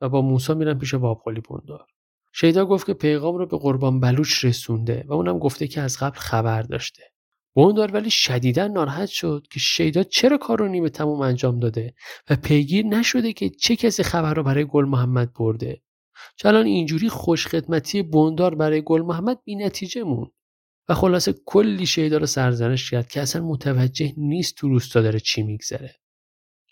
و 0.00 0.08
با 0.08 0.22
موسی 0.22 0.54
میرن 0.54 0.78
پیش 0.78 0.94
وابقلی 0.94 1.40
بندار. 1.40 1.86
شیدا 2.32 2.66
گفت 2.66 2.86
که 2.86 2.94
پیغام 2.94 3.36
رو 3.36 3.46
به 3.46 3.58
قربان 3.58 4.00
بلوچ 4.00 4.44
رسونده 4.44 5.04
و 5.08 5.12
اونم 5.12 5.38
گفته 5.38 5.68
که 5.68 5.80
از 5.80 5.98
قبل 5.98 6.18
خبر 6.18 6.62
داشته. 6.62 7.02
بوندار 7.54 7.92
ولی 7.92 8.10
شدیدا 8.10 8.66
ناراحت 8.66 9.08
شد 9.08 9.46
که 9.50 9.60
شیدا 9.60 10.02
چرا 10.02 10.38
کار 10.38 10.58
رو 10.58 10.68
نیمه 10.68 10.88
تموم 10.88 11.20
انجام 11.20 11.60
داده 11.60 11.94
و 12.30 12.36
پیگیر 12.36 12.86
نشده 12.86 13.32
که 13.32 13.50
چه 13.50 13.76
کسی 13.76 14.02
خبر 14.02 14.34
رو 14.34 14.42
برای 14.42 14.64
گل 14.64 14.84
محمد 14.84 15.32
برده. 15.32 15.82
چون 16.36 16.56
اینجوری 16.56 17.08
خوشخدمتی 17.08 18.02
بوندار 18.02 18.54
برای 18.54 18.82
گل 18.82 19.02
محمد 19.02 19.38
بی 19.44 19.56
نتیجه 19.56 20.02
مون 20.02 20.30
و 20.88 20.94
خلاصه 20.94 21.34
کلی 21.44 21.86
شیدا 21.86 22.16
رو 22.16 22.26
سرزنش 22.26 22.90
کرد 22.90 23.08
که 23.08 23.20
اصلا 23.20 23.44
متوجه 23.44 24.12
نیست 24.16 24.56
تو 24.56 24.68
روستا 24.68 25.00
داره 25.02 25.20
چی 25.20 25.42
میگذره. 25.42 25.94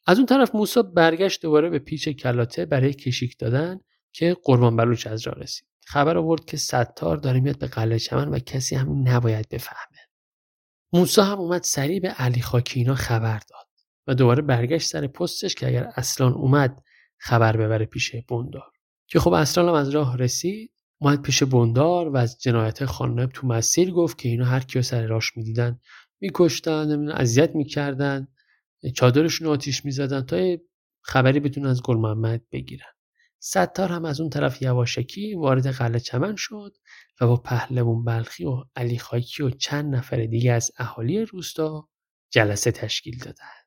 از 0.06 0.18
اون 0.18 0.26
طرف 0.26 0.54
موسی 0.54 0.82
برگشت 0.82 1.42
دوباره 1.42 1.70
به 1.70 1.78
پیچ 1.78 2.08
کلاته 2.08 2.66
برای 2.66 2.92
کشیک 2.92 3.38
دادن 3.38 3.80
که 4.12 4.36
قربان 4.44 4.76
بلوچ 4.76 5.06
از 5.06 5.26
راه 5.26 5.36
رسید. 5.36 5.68
خبر 5.86 6.16
آورد 6.16 6.44
که 6.44 6.56
ستار 6.56 7.16
داره 7.16 7.40
میاد 7.40 7.58
به 7.58 7.66
قلعه 7.66 7.98
چمن 7.98 8.28
و 8.28 8.38
کسی 8.38 8.76
هم 8.76 9.08
نباید 9.08 9.48
بفهمه. 9.48 9.98
موسی 10.92 11.20
هم 11.20 11.38
اومد 11.38 11.62
سریع 11.62 12.00
به 12.00 12.08
علی 12.08 12.40
خاکینا 12.40 12.94
خبر 12.94 13.38
داد 13.38 13.66
و 14.06 14.14
دوباره 14.14 14.42
برگشت 14.42 14.88
سر 14.88 15.06
پستش 15.06 15.54
که 15.54 15.66
اگر 15.66 15.92
اصلان 15.96 16.32
اومد 16.32 16.82
خبر 17.18 17.56
ببره 17.56 17.84
پیش 17.84 18.16
بندار. 18.16 18.73
که 19.06 19.20
خب 19.20 19.32
اصلان 19.32 19.68
هم 19.68 19.74
از 19.74 19.88
راه 19.88 20.16
رسید 20.16 20.72
اومد 21.00 21.22
پیش 21.22 21.42
بندار 21.42 22.08
و 22.08 22.16
از 22.16 22.40
جنایت 22.40 22.84
خانم 22.84 23.26
تو 23.26 23.46
مسیر 23.46 23.90
گفت 23.90 24.18
که 24.18 24.28
اینا 24.28 24.44
هر 24.44 24.60
کیو 24.60 24.82
سر 24.82 25.06
راش 25.06 25.36
می‌دیدن 25.36 25.80
میکشتن 26.20 27.08
اذیت 27.08 27.54
می‌کردن 27.54 28.28
چادرشون 28.94 29.48
آتیش 29.48 29.84
می‌زدن 29.84 30.20
تا 30.20 30.56
خبری 31.02 31.40
بتونن 31.40 31.66
از 31.66 31.82
گل 31.82 31.96
محمد 31.96 32.42
بگیرن 32.52 32.86
ستار 33.38 33.88
هم 33.88 34.04
از 34.04 34.20
اون 34.20 34.30
طرف 34.30 34.62
یواشکی 34.62 35.34
وارد 35.34 35.66
قلعه 35.66 36.00
چمن 36.00 36.36
شد 36.36 36.76
و 37.20 37.26
با 37.26 37.36
پهلوان 37.36 38.04
بلخی 38.04 38.44
و 38.44 38.64
علی 38.76 38.98
خاکی 38.98 39.42
و 39.42 39.50
چند 39.50 39.94
نفر 39.94 40.26
دیگه 40.26 40.52
از 40.52 40.70
اهالی 40.78 41.24
روستا 41.24 41.88
جلسه 42.30 42.72
تشکیل 42.72 43.18
دادن. 43.18 43.63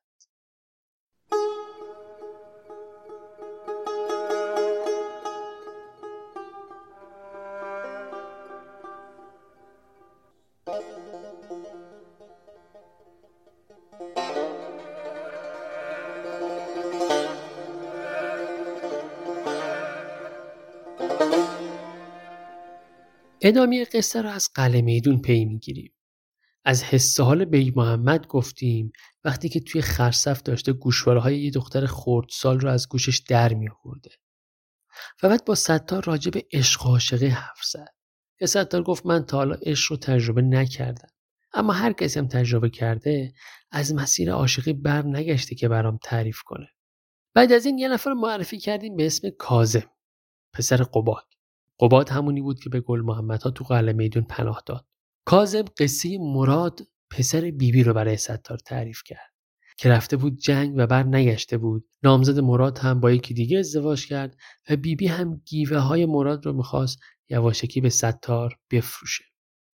ادامه 23.40 23.84
قصه 23.84 24.22
را 24.22 24.32
از 24.32 24.50
قلعه 24.54 24.82
میدون 24.82 25.22
پی 25.22 25.44
می‌گیریم. 25.44 25.92
از 26.64 26.84
حس 26.84 27.20
حال 27.20 27.44
بیگ 27.44 27.78
محمد 27.78 28.26
گفتیم 28.26 28.92
وقتی 29.24 29.48
که 29.48 29.60
توی 29.60 29.80
خرصف 29.80 30.42
داشته 30.42 30.72
گوشواره 30.72 31.20
های 31.20 31.40
یه 31.40 31.50
دختر 31.50 31.86
خردسال 31.86 32.60
رو 32.60 32.70
از 32.70 32.88
گوشش 32.88 33.18
در 33.28 33.54
می 33.54 33.68
آورده. 33.68 34.10
و 35.22 35.28
بعد 35.28 35.44
با 35.44 35.54
ستار 35.54 36.04
راجع 36.04 36.30
به 36.30 36.46
عشق 36.52 36.86
عاشقی 36.86 37.26
حرف 37.26 37.64
زد. 37.64 37.94
یه 38.40 38.46
ستار 38.46 38.82
گفت 38.82 39.06
من 39.06 39.24
تا 39.24 39.36
حالا 39.36 39.56
عشق 39.62 39.92
رو 39.92 39.96
تجربه 39.96 40.42
نکردم. 40.42 41.08
اما 41.52 41.72
هر 41.72 41.92
کسی 41.92 42.18
هم 42.18 42.28
تجربه 42.28 42.70
کرده 42.70 43.32
از 43.70 43.94
مسیر 43.94 44.32
عاشقی 44.32 44.72
بر 44.72 45.02
نگشته 45.02 45.54
که 45.54 45.68
برام 45.68 45.98
تعریف 46.02 46.42
کنه. 46.42 46.68
بعد 47.34 47.52
از 47.52 47.66
این 47.66 47.78
یه 47.78 47.88
نفر 47.88 48.12
معرفی 48.12 48.58
کردیم 48.58 48.96
به 48.96 49.06
اسم 49.06 49.30
کاظم 49.30 49.90
پسر 50.52 50.76
قباد 50.76 51.26
قباد 51.80 52.08
همونی 52.08 52.40
بود 52.40 52.60
که 52.60 52.70
به 52.70 52.80
گل 52.80 53.00
محمد 53.00 53.42
ها 53.42 53.50
تو 53.50 53.64
قلعه 53.64 53.92
میدون 53.92 54.22
پناه 54.22 54.62
داد. 54.66 54.86
کاظم 55.24 55.64
قصه 55.78 56.18
مراد 56.20 56.80
پسر 57.10 57.40
بیبی 57.40 57.72
بی 57.72 57.82
رو 57.82 57.94
برای 57.94 58.16
ستار 58.16 58.58
تعریف 58.58 59.02
کرد 59.06 59.32
که 59.78 59.88
رفته 59.88 60.16
بود 60.16 60.38
جنگ 60.38 60.74
و 60.76 60.86
بر 60.86 61.02
نگشته 61.02 61.58
بود. 61.58 61.88
نامزد 62.02 62.38
مراد 62.38 62.78
هم 62.78 63.00
با 63.00 63.10
یکی 63.10 63.34
دیگه 63.34 63.58
ازدواج 63.58 64.06
کرد 64.06 64.36
و 64.70 64.76
بیبی 64.76 64.96
بی 64.96 65.06
هم 65.06 65.42
گیوه 65.44 65.78
های 65.78 66.06
مراد 66.06 66.46
رو 66.46 66.52
می‌خواست 66.52 66.98
یواشکی 67.28 67.80
به 67.80 67.90
ستار 67.90 68.54
بفروشه. 68.70 69.24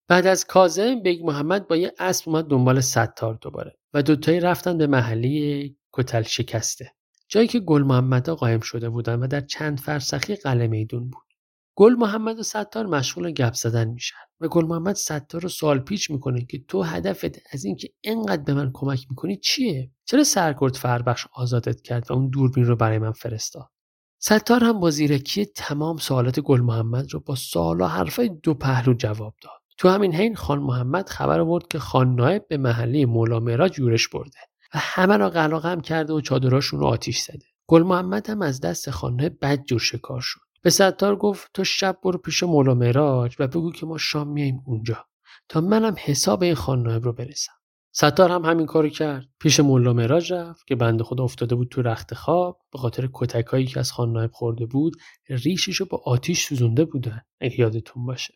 بعد 0.08 0.26
از 0.26 0.44
کاظم 0.44 1.02
بیگ 1.02 1.24
محمد 1.24 1.68
با 1.68 1.76
یه 1.76 1.92
اسب 1.98 2.28
اومد 2.28 2.44
دنبال 2.44 2.80
ستار 2.80 3.38
دوباره 3.40 3.76
و 3.94 4.02
دوتایی 4.02 4.40
رفتن 4.40 4.78
به 4.78 4.86
محله 4.86 5.70
کتل 5.92 6.22
شکسته. 6.22 6.92
جایی 7.28 7.48
که 7.48 7.60
گل 7.60 7.82
محمد 7.82 8.28
قایم 8.28 8.60
شده 8.60 8.88
بودن 8.88 9.14
و 9.14 9.26
در 9.26 9.40
چند 9.40 9.80
فرسخی 9.80 10.36
قلعه 10.36 10.66
میدون 10.66 11.10
بود. 11.10 11.31
گل 11.74 11.92
محمد 11.92 12.38
و 12.38 12.42
ستار 12.42 12.86
مشغول 12.86 13.30
گپ 13.30 13.54
زدن 13.54 13.88
میشن 13.88 14.16
و 14.40 14.48
گل 14.48 14.64
محمد 14.64 14.94
ستار 14.94 15.40
رو 15.40 15.48
سوال 15.48 15.78
پیچ 15.78 16.10
می‌کنه 16.10 16.44
که 16.44 16.64
تو 16.68 16.82
هدفت 16.82 17.38
از 17.52 17.64
اینکه 17.64 17.88
انقدر 18.04 18.42
به 18.42 18.54
من 18.54 18.70
کمک 18.74 19.06
می‌کنی 19.10 19.36
چیه؟ 19.36 19.90
چرا 20.04 20.24
سرکرد 20.24 20.74
فربخش 20.74 21.26
آزادت 21.32 21.82
کرد 21.82 22.10
و 22.10 22.14
اون 22.14 22.28
دوربین 22.28 22.64
رو 22.64 22.76
برای 22.76 22.98
من 22.98 23.12
فرستاد؟ 23.12 23.70
ستار 24.18 24.64
هم 24.64 24.80
با 24.80 24.90
زیرکی 24.90 25.46
تمام 25.46 25.96
سوالات 25.96 26.40
گل 26.40 26.60
محمد 26.60 27.12
رو 27.12 27.20
با 27.20 27.34
سوال 27.34 27.80
و 27.80 27.86
حرفای 27.86 28.28
دو 28.28 28.54
پهلو 28.54 28.94
جواب 28.94 29.34
داد. 29.42 29.62
تو 29.78 29.88
همین 29.88 30.14
حین 30.14 30.34
خان 30.34 30.58
محمد 30.58 31.08
خبر 31.08 31.40
آورد 31.40 31.66
که 31.68 31.78
خان 31.78 32.14
نایب 32.14 32.48
به 32.48 32.56
محله 32.56 33.06
مولا 33.06 33.40
مراج 33.40 33.78
یورش 33.78 34.08
برده 34.08 34.38
و 34.74 34.78
همه 34.78 35.16
را 35.16 35.30
قلقم 35.30 35.80
کرده 35.80 36.12
و 36.12 36.20
چادراشون 36.20 36.80
رو 36.80 36.86
آتیش 36.86 37.18
زده. 37.18 37.46
گل 37.66 37.82
محمد 37.82 38.30
هم 38.30 38.42
از 38.42 38.60
دست 38.60 38.90
خانه 38.90 39.28
بد 39.28 39.64
جور 39.64 39.80
شکار 39.80 40.20
شد. 40.20 40.40
به 40.62 40.70
ستار 40.70 41.16
گفت 41.16 41.50
تو 41.54 41.64
شب 41.64 41.98
برو 42.02 42.18
پیش 42.18 42.42
مولا 42.42 42.74
مراج 42.74 43.36
و 43.38 43.48
بگو 43.48 43.72
که 43.72 43.86
ما 43.86 43.98
شام 43.98 44.28
میاییم 44.28 44.62
اونجا 44.66 45.06
تا 45.48 45.60
منم 45.60 45.94
حساب 45.98 46.42
این 46.42 46.54
خان 46.54 46.84
رو 46.84 47.12
برسم. 47.12 47.52
ستار 47.94 48.32
هم 48.32 48.44
همین 48.44 48.66
کارو 48.66 48.88
کرد. 48.88 49.28
پیش 49.40 49.60
مولا 49.60 49.92
مراج 49.92 50.32
رفت 50.32 50.66
که 50.66 50.76
بند 50.76 51.02
خود 51.02 51.20
افتاده 51.20 51.54
بود 51.54 51.68
تو 51.68 51.82
رخت 51.82 52.14
خواب. 52.14 52.60
به 52.72 52.78
خاطر 52.78 53.08
کتکایی 53.12 53.66
که 53.66 53.80
از 53.80 53.92
خان 53.92 54.12
نایب 54.12 54.30
خورده 54.32 54.66
بود 54.66 54.96
ریشش 55.28 55.76
رو 55.76 55.86
با 55.86 56.02
آتیش 56.04 56.46
سوزونده 56.46 56.84
بودن. 56.84 57.20
اگه 57.40 57.60
یادتون 57.60 58.06
باشه. 58.06 58.34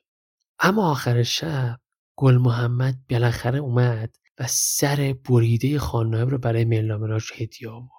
اما 0.59 0.91
آخر 0.91 1.23
شب 1.23 1.81
گل 2.17 2.37
محمد 2.37 2.95
بالاخره 3.11 3.59
اومد 3.59 4.17
و 4.39 4.47
سر 4.49 5.15
بریده 5.29 5.79
خان 5.79 6.11
نایب 6.11 6.29
رو 6.29 6.39
برای 6.39 6.65
مولا 6.65 6.99
مراج 6.99 7.25
هدیه 7.35 7.71
آورد. 7.71 7.91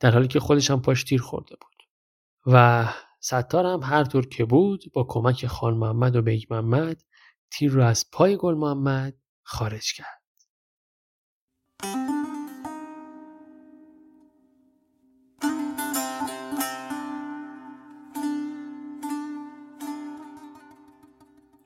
در 0.00 0.10
حالی 0.10 0.28
که 0.28 0.40
خودش 0.40 0.70
هم 0.70 0.82
پاش 0.82 1.04
تیر 1.04 1.22
خورده 1.22 1.56
بود. 1.60 1.82
و 2.46 2.88
ستار 3.28 3.66
هم 3.66 3.80
هر 3.82 4.04
طور 4.04 4.26
که 4.26 4.44
بود 4.44 4.84
با 4.92 5.06
کمک 5.08 5.46
خان 5.46 5.74
محمد 5.74 6.16
و 6.16 6.22
بیگ 6.22 6.42
محمد 6.50 7.02
تیر 7.50 7.72
رو 7.72 7.82
از 7.82 8.10
پای 8.12 8.36
گل 8.36 8.54
محمد 8.54 9.14
خارج 9.42 9.92
کرد. 9.92 10.22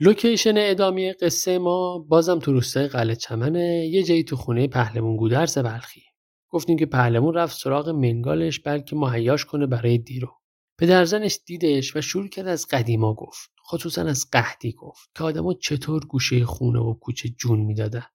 لوکیشن 0.01 0.55
ادامه 0.57 1.13
قصه 1.13 1.59
ما 1.59 1.99
بازم 1.99 2.39
تو 2.39 2.53
روستای 2.53 2.89
قلعه 2.89 3.17
چمنه 3.17 3.87
یه 3.87 4.03
جایی 4.03 4.25
تو 4.25 4.37
خونه 4.37 4.69
پهلمون 4.69 5.17
گودرز 5.17 5.59
بلخی 5.59 6.03
گفتیم 6.49 6.79
که 6.79 6.87
پهلمون 6.87 7.35
رفت 7.35 7.59
سراغ 7.59 7.89
منگالش 7.89 8.61
بلکه 8.61 8.97
مهیاش 8.97 9.45
کنه 9.45 9.67
برای 9.67 9.99
دیرو 9.99 10.40
پدرزنش 10.81 11.39
دیدش 11.47 11.97
و 11.97 12.01
شروع 12.01 12.29
کرد 12.29 12.49
از 12.49 12.67
قدیما 12.67 13.15
گفت. 13.15 13.51
خصوصا 13.69 14.03
از 14.03 14.31
قهدی 14.33 14.73
گفت 14.73 15.11
که 15.17 15.25
آدما 15.25 15.55
چطور 15.55 16.05
گوشه 16.05 16.45
خونه 16.45 16.79
و 16.79 16.95
کوچه 16.95 17.29
جون 17.29 17.61
می‌دادن 17.61 18.07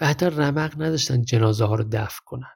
و 0.00 0.06
حتی 0.06 0.26
رمق 0.26 0.82
نداشتن 0.82 1.22
جنازه 1.22 1.64
ها 1.64 1.74
رو 1.74 1.84
دفن 1.92 2.20
کنن. 2.24 2.50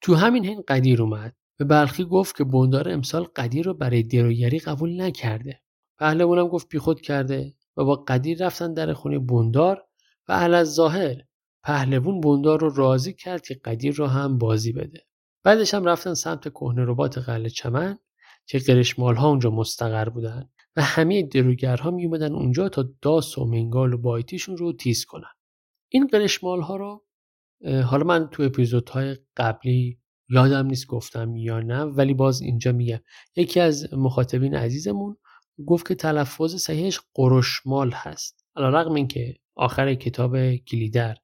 تو 0.00 0.14
همین 0.14 0.46
حین 0.46 0.62
قدیر 0.68 1.02
اومد. 1.02 1.36
به 1.58 1.64
بلخی 1.64 2.04
گفت 2.04 2.36
که 2.36 2.44
بندار 2.44 2.88
امسال 2.88 3.24
قدیر 3.24 3.66
رو 3.66 3.74
برای 3.74 4.02
درویری 4.02 4.58
قبول 4.58 5.00
نکرده. 5.00 5.60
پهلوانم 5.98 6.48
گفت 6.48 6.68
بیخود 6.68 7.00
کرده. 7.00 7.54
و 7.76 7.84
با 7.84 7.96
قدیر 7.96 8.46
رفتن 8.46 8.74
در 8.74 8.92
خونه 8.92 9.18
بندار 9.18 9.84
و 10.28 10.32
علی 10.32 10.64
ظاهر 10.64 11.16
پهلوون 11.62 12.20
بندار 12.20 12.60
رو 12.60 12.74
راضی 12.74 13.12
کرد 13.12 13.46
که 13.46 13.54
قدیر 13.54 13.94
رو 13.94 14.06
هم 14.06 14.38
بازی 14.38 14.72
بده. 14.72 15.06
بعدش 15.44 15.74
هم 15.74 15.84
رفتن 15.84 16.14
سمت 16.14 16.48
کهنه 16.48 16.84
ربات 16.84 17.18
قلعه 17.18 17.50
چمن 17.50 17.98
که 18.46 18.58
قرشمال 18.58 19.16
ها 19.16 19.28
اونجا 19.28 19.50
مستقر 19.50 20.08
بودن 20.08 20.48
و 20.76 20.82
همه 20.82 21.22
دروگرها 21.22 21.90
می 21.90 22.04
اومدن 22.06 22.32
اونجا 22.32 22.68
تا 22.68 22.88
داس 23.02 23.38
و 23.38 23.44
منگال 23.44 23.92
و 23.92 23.98
بایتیشون 23.98 24.56
رو 24.56 24.72
تیز 24.72 25.04
کنن. 25.04 25.32
این 25.88 26.06
قرشمال 26.06 26.60
ها 26.60 26.76
رو 26.76 27.04
حالا 27.84 28.04
من 28.04 28.28
تو 28.30 28.42
اپیزودهای 28.42 29.16
قبلی 29.36 29.98
یادم 30.28 30.66
نیست 30.66 30.86
گفتم 30.86 31.36
یا 31.36 31.60
نه 31.60 31.82
ولی 31.82 32.14
باز 32.14 32.40
اینجا 32.40 32.72
میگم. 32.72 33.00
یکی 33.36 33.60
از 33.60 33.94
مخاطبین 33.94 34.54
عزیزمون 34.54 35.16
گفت 35.66 35.88
که 35.88 35.94
تلفظ 35.94 36.54
صحیحش 36.54 37.00
قرشمال 37.14 37.90
هست. 37.90 38.44
علا 38.56 38.68
رقم 38.68 38.94
این 38.94 39.08
که 39.08 39.36
آخر 39.56 39.94
کتاب 39.94 40.56
کلیدر 40.56 41.16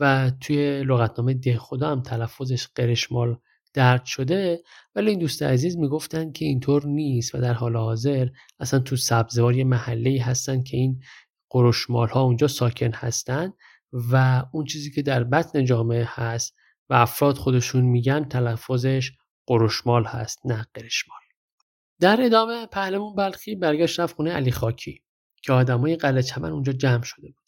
و 0.00 0.32
توی 0.40 0.84
لغتنامه 0.84 1.34
ده 1.34 1.58
خدا 1.58 1.90
هم 1.90 2.02
تلفظش 2.02 2.66
قرشمال 2.66 3.38
درد 3.78 4.04
شده 4.04 4.62
ولی 4.94 5.10
این 5.10 5.18
دوست 5.18 5.42
عزیز 5.42 5.76
می‌گفتن 5.76 6.32
که 6.32 6.44
اینطور 6.44 6.86
نیست 6.86 7.34
و 7.34 7.38
در 7.38 7.52
حال 7.52 7.76
حاضر 7.76 8.28
اصلا 8.60 8.80
تو 8.80 8.96
سبزوار 8.96 9.54
یه 9.54 9.64
محله 9.64 10.22
هستن 10.22 10.62
که 10.62 10.76
این 10.76 11.02
قرشمال 11.50 12.08
ها 12.08 12.20
اونجا 12.22 12.48
ساکن 12.48 12.92
هستن 12.92 13.52
و 13.92 14.44
اون 14.52 14.64
چیزی 14.64 14.90
که 14.90 15.02
در 15.02 15.24
بطن 15.24 15.64
جامعه 15.64 16.08
هست 16.08 16.54
و 16.90 16.94
افراد 16.94 17.36
خودشون 17.36 17.84
میگن 17.84 18.24
تلفظش 18.24 19.12
قرشمال 19.46 20.04
هست 20.04 20.40
نه 20.44 20.66
قرشمال. 20.74 21.20
در 22.00 22.18
ادامه 22.22 22.66
پهلمون 22.66 23.14
بلخی 23.14 23.54
برگشت 23.54 24.00
رفت 24.00 24.16
خونه 24.16 24.32
علی 24.32 24.52
خاکی 24.52 25.02
که 25.42 25.52
آدمای 25.52 25.96
قلعه 25.96 26.22
چمن 26.22 26.52
اونجا 26.52 26.72
جمع 26.72 27.02
شده 27.02 27.26
بودن 27.26 27.47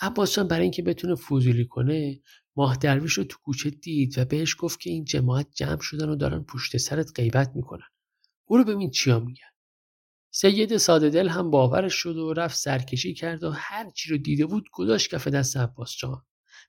عباس 0.00 0.38
برای 0.38 0.62
اینکه 0.62 0.82
بتونه 0.82 1.14
فضولی 1.14 1.64
کنه 1.66 2.20
ماه 2.56 2.76
درویش 2.76 3.12
رو 3.12 3.24
تو 3.24 3.38
کوچه 3.42 3.70
دید 3.70 4.18
و 4.18 4.24
بهش 4.24 4.56
گفت 4.58 4.80
که 4.80 4.90
این 4.90 5.04
جماعت 5.04 5.48
جمع 5.54 5.80
شدن 5.80 6.08
و 6.08 6.16
دارن 6.16 6.42
پشت 6.42 6.76
سرت 6.76 7.10
غیبت 7.16 7.52
می‌کنن. 7.54 7.86
برو 8.48 8.64
ببین 8.64 8.90
چیا 8.90 9.20
میگن. 9.20 9.50
سید 10.30 10.76
ساده 10.76 11.10
دل 11.10 11.28
هم 11.28 11.50
باورش 11.50 11.94
شد 11.94 12.16
و 12.16 12.32
رفت 12.32 12.56
سرکشی 12.56 13.14
کرد 13.14 13.44
و 13.44 13.50
هر 13.50 13.90
چی 13.90 14.10
رو 14.10 14.18
دیده 14.18 14.46
بود 14.46 14.68
گذاشت 14.72 15.10
کف 15.10 15.28
دست 15.28 15.56
عباس 15.56 15.96
جان 15.96 16.22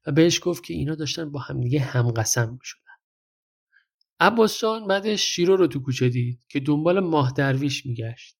و 0.06 0.12
بهش 0.12 0.39
گفت 0.44 0.63
که 0.63 0.74
اینا 0.74 0.96
داشتن 0.96 1.32
با 1.32 1.39
همدیگه 1.39 1.80
هم 1.80 2.12
قسم 2.12 2.58
می‌شدن. 2.60 2.82
عباس 4.20 4.60
جان 4.60 4.88
بعدش 4.88 5.22
شیرو 5.22 5.56
رو 5.56 5.67
تو 5.67 5.80
کوچه 5.80 6.10
دید 6.10 6.46
که 6.50 6.60
دنبال 6.60 7.00
ماه 7.00 7.32
درویش 7.32 7.86
میگشت. 7.86 8.38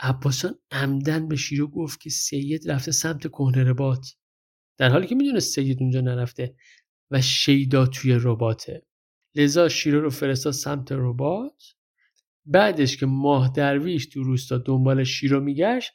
عباس 0.00 0.42
جان 0.42 0.54
عمدن 0.70 1.28
به 1.28 1.36
شیرو 1.36 1.68
گفت 1.68 2.00
که 2.00 2.10
سید 2.10 2.70
رفته 2.70 2.92
سمت 2.92 3.28
کهنه 3.28 3.64
رباط 3.64 4.06
در 4.78 4.88
حالی 4.88 5.06
که 5.06 5.14
می‌دونه 5.14 5.40
سید 5.40 5.78
اونجا 5.80 6.00
نرفته 6.00 6.54
و 7.10 7.20
شیدا 7.20 7.86
توی 7.86 8.18
رباته. 8.20 8.86
لذا 9.34 9.68
شیرو 9.68 10.00
رو 10.00 10.10
فرستاد 10.10 10.52
سمت 10.52 10.92
رباط 10.92 11.62
بعدش 12.46 12.96
که 12.96 13.06
ماه 13.06 13.52
درویش 13.56 14.06
تو 14.06 14.22
روستا 14.22 14.58
دنبال 14.58 15.04
شیرو 15.04 15.40
میگشت 15.40 15.92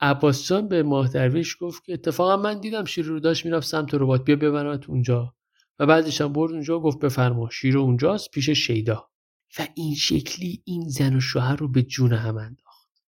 عباسان 0.00 0.68
به 0.68 0.82
ماه 0.82 1.08
درویش 1.08 1.56
گفت 1.60 1.84
که 1.84 1.92
اتفاقا 1.92 2.36
من 2.36 2.60
دیدم 2.60 2.84
شیرو 2.84 3.14
رو 3.14 3.20
داشت 3.20 3.44
می‌رفت 3.44 3.66
سمت 3.66 3.94
ربات 3.94 4.24
بیا 4.24 4.36
ببرمت 4.36 4.88
اونجا. 4.88 5.34
و 5.78 5.86
بعدش 5.86 6.20
هم 6.20 6.32
برد 6.32 6.52
اونجا 6.52 6.80
گفت 6.80 6.98
بفرما 6.98 7.50
شیرو 7.50 7.80
اونجاست 7.80 8.30
پیش 8.30 8.50
شیدا. 8.50 9.10
و 9.58 9.68
این 9.74 9.94
شکلی 9.94 10.62
این 10.64 10.88
زن 10.88 11.16
و 11.16 11.20
شوهر 11.20 11.56
رو 11.56 11.68
به 11.68 11.82
جون 11.82 12.12
هم 12.12 12.36
انداخت. 12.36 12.67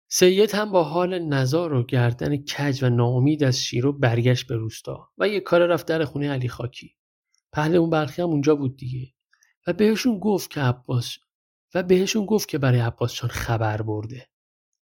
سید 0.08 0.56
هم 0.56 0.72
با 0.72 0.84
حال 0.84 1.20
نزار 1.20 1.74
و 1.74 1.84
گردن 1.84 2.38
کج 2.38 2.84
و 2.84 2.90
ناامید 2.90 3.44
از 3.44 3.60
شیرو 3.60 3.94
برگشت 3.94 4.48
به 4.48 4.56
روستا 4.56 5.12
و 5.18 5.28
یه 5.28 5.40
کار 5.40 5.66
رفت 5.66 5.88
در 5.88 6.06
خونه 6.06 6.30
علی 6.32 6.50
خاکی. 6.50 6.96
پهل 7.52 7.76
اون 7.76 7.90
برخی 7.90 8.22
هم 8.22 8.30
اونجا 8.30 8.56
بود 8.56 8.78
دیگه. 8.78 9.14
و 9.68 9.74
بهشون 9.74 10.20
گفت 10.20 10.52
که 10.52 10.62
عباس 10.62 11.18
و 11.74 11.84
بهشون 11.84 12.26
گفت 12.26 12.50
که 12.50 12.58
برای 12.58 12.80
عباس 12.80 13.14
جان 13.14 13.30
خبر 13.30 13.82
برده. 13.82 14.30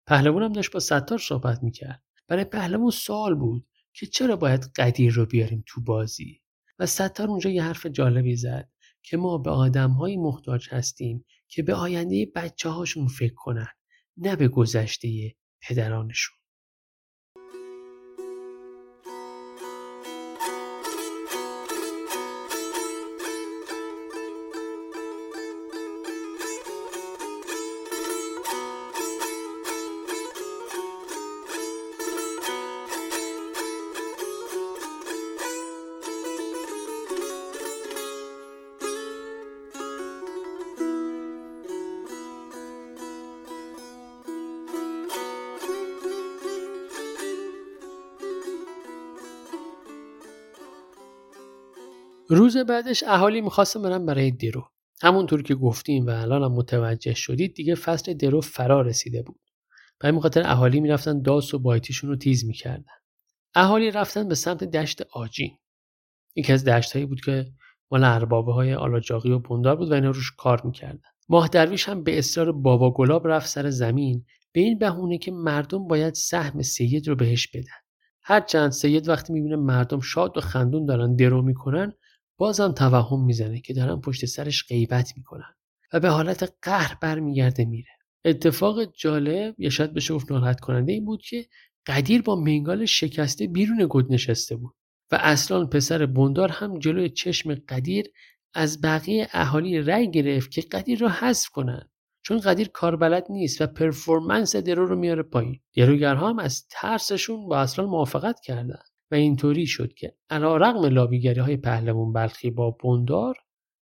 پهلوان 0.07 0.42
هم 0.42 0.53
داشت 0.53 0.73
با 0.73 0.81
ستار 0.81 1.19
صحبت 1.19 1.62
می‌کرد. 1.62 2.03
برای 2.29 2.45
پهلوان 2.45 2.90
سوال 2.90 3.35
بود 3.35 3.66
که 3.92 4.07
چرا 4.07 4.37
باید 4.37 4.64
قدیر 4.77 5.12
رو 5.12 5.27
بیاریم 5.27 5.64
تو 5.66 5.81
بازی؟ 5.81 6.42
و 6.79 6.87
ستار 6.87 7.29
اونجا 7.29 7.51
یه 7.51 7.62
حرف 7.62 7.87
جالبی 7.87 8.37
زد 8.37 8.69
که 9.03 9.16
ما 9.16 9.38
به 9.38 9.51
آدمهایی 9.51 10.16
محتاج 10.16 10.69
هستیم 10.71 11.25
که 11.49 11.62
به 11.62 11.75
آینده 11.75 12.27
بچه 12.35 12.69
هاشون 12.69 13.07
فکر 13.07 13.35
کنن. 13.35 13.69
نه 14.16 14.37
به 14.37 14.48
گذشته 14.48 15.35
پدرانشون. 15.62 16.36
روز 52.28 52.56
بعدش 52.56 53.04
اهالی 53.06 53.40
می‌خواستم 53.40 53.82
برن 53.82 54.06
برای 54.06 54.30
درو. 54.30 54.64
همونطور 55.02 55.42
که 55.42 55.54
گفتیم 55.54 56.06
و 56.06 56.10
الان 56.10 56.42
هم 56.42 56.52
متوجه 56.52 57.14
شدید 57.14 57.54
دیگه 57.54 57.74
فصل 57.74 58.14
درو 58.14 58.40
فرا 58.40 58.80
رسیده 58.80 59.22
بود. 59.22 59.40
به 59.98 60.08
این 60.08 60.20
خاطر 60.20 60.42
اهالی 60.46 60.80
می‌رفتن 60.80 61.22
داس 61.22 61.54
و 61.54 61.58
بایتیشون 61.58 62.10
رو 62.10 62.16
تیز 62.16 62.44
می‌کردن. 62.44 62.92
اهالی 63.54 63.90
رفتن 63.90 64.28
به 64.28 64.34
سمت 64.34 64.64
دشت 64.64 65.02
آجین 65.12 65.58
یکی 66.36 66.52
از 66.52 66.64
دشت 66.64 66.92
هایی 66.92 67.06
بود 67.06 67.20
که 67.20 67.46
مال 67.90 68.04
اربابه 68.04 68.52
های 68.52 68.74
آلاجاقی 68.74 69.30
و 69.30 69.38
بندار 69.38 69.76
بود 69.76 69.90
و 69.90 69.94
اینا 69.94 70.10
روش 70.10 70.32
کار 70.38 70.62
می‌کردن. 70.64 71.02
ماه 71.28 71.48
درویش 71.48 71.88
هم 71.88 72.04
به 72.04 72.18
اصرار 72.18 72.52
بابا 72.52 72.90
گلاب 72.90 73.28
رفت 73.28 73.48
سر 73.48 73.70
زمین 73.70 74.24
به 74.52 74.60
این 74.60 74.78
بهونه 74.78 75.18
که 75.18 75.32
مردم 75.32 75.86
باید 75.86 76.14
سهم 76.14 76.62
سید 76.62 77.08
رو 77.08 77.16
بهش 77.16 77.48
بدن. 77.48 77.76
هرچند 78.22 78.70
سید 78.70 79.08
وقتی 79.08 79.32
می‌بینه 79.32 79.56
مردم 79.56 80.00
شاد 80.00 80.38
و 80.38 80.40
خندون 80.40 80.86
دارن 80.86 81.16
درو 81.16 81.42
می‌کنن 81.42 81.92
بازم 82.37 82.72
توهم 82.72 83.25
می‌زنه 83.25 83.61
که 83.61 83.75
دارن 83.75 84.01
پشت 84.01 84.25
سرش 84.25 84.66
غیبت 84.68 85.12
می‌کنن 85.16 85.55
و 85.92 86.01
به 86.01 86.09
حالت 86.09 86.55
قهر 86.62 86.99
برمیگرده 87.03 87.64
میره. 87.64 87.90
اتفاق 88.25 88.85
جالب 88.85 89.61
یا 89.61 89.70
شاید 89.70 89.94
بشه 89.94 90.14
گفت 90.14 90.33
ناراحت 90.33 90.61
کننده 90.61 90.92
این 90.92 91.05
بود 91.05 91.22
که 91.22 91.46
قدیر 91.87 92.22
با 92.22 92.37
منگال 92.37 92.85
شکسته 92.85 93.46
بیرون 93.46 93.87
گد 93.90 94.12
نشسته 94.12 94.57
بود 94.57 94.75
و 95.12 95.18
اصلا 95.20 95.66
پسر 95.66 96.07
بندار 96.07 96.49
هم 96.49 96.79
جلوی 96.79 97.09
چشم 97.09 97.55
قدیر 97.55 98.07
از 98.55 98.81
بقیه 98.81 99.29
اهالی 99.33 99.79
رأی 99.79 100.11
گرفت 100.11 100.51
که 100.51 100.61
قدیر 100.61 100.99
رو 100.99 101.09
حذف 101.09 101.49
کنن. 101.49 101.90
چون 102.22 102.40
قدیر 102.40 102.68
کاربلد 102.68 103.27
نیست 103.31 103.61
و 103.61 103.66
پرفورمنس 103.66 104.57
درو 104.57 104.87
رو 104.87 104.96
میاره 104.96 105.22
پایین. 105.22 105.61
دروگرها 105.77 106.29
هم 106.29 106.38
از 106.38 106.66
ترسشون 106.70 107.49
با 107.49 107.59
اصلا 107.59 107.87
موافقت 107.87 108.40
کردن. 108.40 108.83
و 109.11 109.14
اینطوری 109.14 109.66
شد 109.66 109.95
که 109.95 110.16
علی‌رغم 110.31 110.85
لابیگری 110.85 111.40
های 111.40 111.57
پهلوان 111.57 112.12
بلخی 112.12 112.51
با 112.51 112.71
بندار 112.71 113.37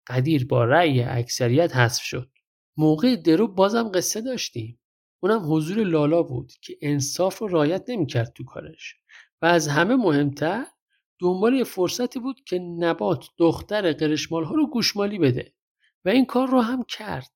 قدیر 0.07 0.47
با 0.47 0.65
رأی 0.65 1.03
اکثریت 1.03 1.75
حذف 1.75 2.03
شد. 2.03 2.31
موقع 2.77 3.15
درو 3.15 3.47
بازم 3.47 3.91
قصه 3.93 4.21
داشتیم. 4.21 4.79
اونم 5.19 5.53
حضور 5.53 5.83
لالا 5.83 6.23
بود 6.23 6.51
که 6.61 6.77
انصاف 6.81 7.39
رو 7.39 7.47
رعایت 7.47 7.89
نمی‌کرد 7.89 8.33
تو 8.35 8.43
کارش. 8.43 8.95
و 9.41 9.45
از 9.45 9.67
همه 9.67 9.95
مهمتر 9.95 10.65
دنبال 11.19 11.53
یه 11.53 11.63
فرصتی 11.63 12.19
بود 12.19 12.43
که 12.45 12.59
نبات 12.59 13.25
دختر 13.37 13.93
قرشمال 13.93 14.43
ها 14.43 14.55
رو 14.55 14.69
گوشمالی 14.69 15.19
بده. 15.19 15.53
و 16.05 16.09
این 16.09 16.25
کار 16.25 16.47
رو 16.47 16.61
هم 16.61 16.83
کرد. 16.83 17.31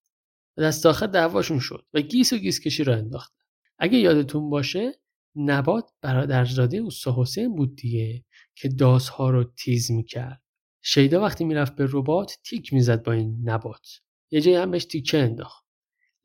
و 0.57 0.61
دست 0.61 0.85
آخر 0.85 1.07
دعواشون 1.07 1.59
شد 1.59 1.85
و 1.93 2.01
گیس 2.01 2.33
و 2.33 2.37
گیس 2.37 2.59
کشی 2.59 2.83
راه 2.83 2.93
انداخت. 2.93 3.33
اگه 3.79 3.97
یادتون 3.97 4.49
باشه 4.49 4.91
نبات 5.35 5.89
برادرزاده 6.01 6.77
اوستا 6.77 7.15
حسین 7.17 7.55
بود 7.55 7.75
دیگه 7.75 8.25
که 8.55 8.69
داسها 8.69 9.29
رو 9.29 9.43
تیز 9.43 9.91
می‌کرد. 9.91 10.41
شیدا 10.81 11.21
وقتی 11.21 11.43
می‌رفت 11.43 11.75
به 11.75 11.87
ربات 11.91 12.37
تیک 12.45 12.73
می‌زد 12.73 13.03
با 13.03 13.11
این 13.11 13.41
نبات. 13.43 13.87
یه 14.31 14.41
جایی 14.41 14.57
هم 14.57 14.71
بهش 14.71 14.85
تیکه 14.85 15.17
انداخت. 15.17 15.63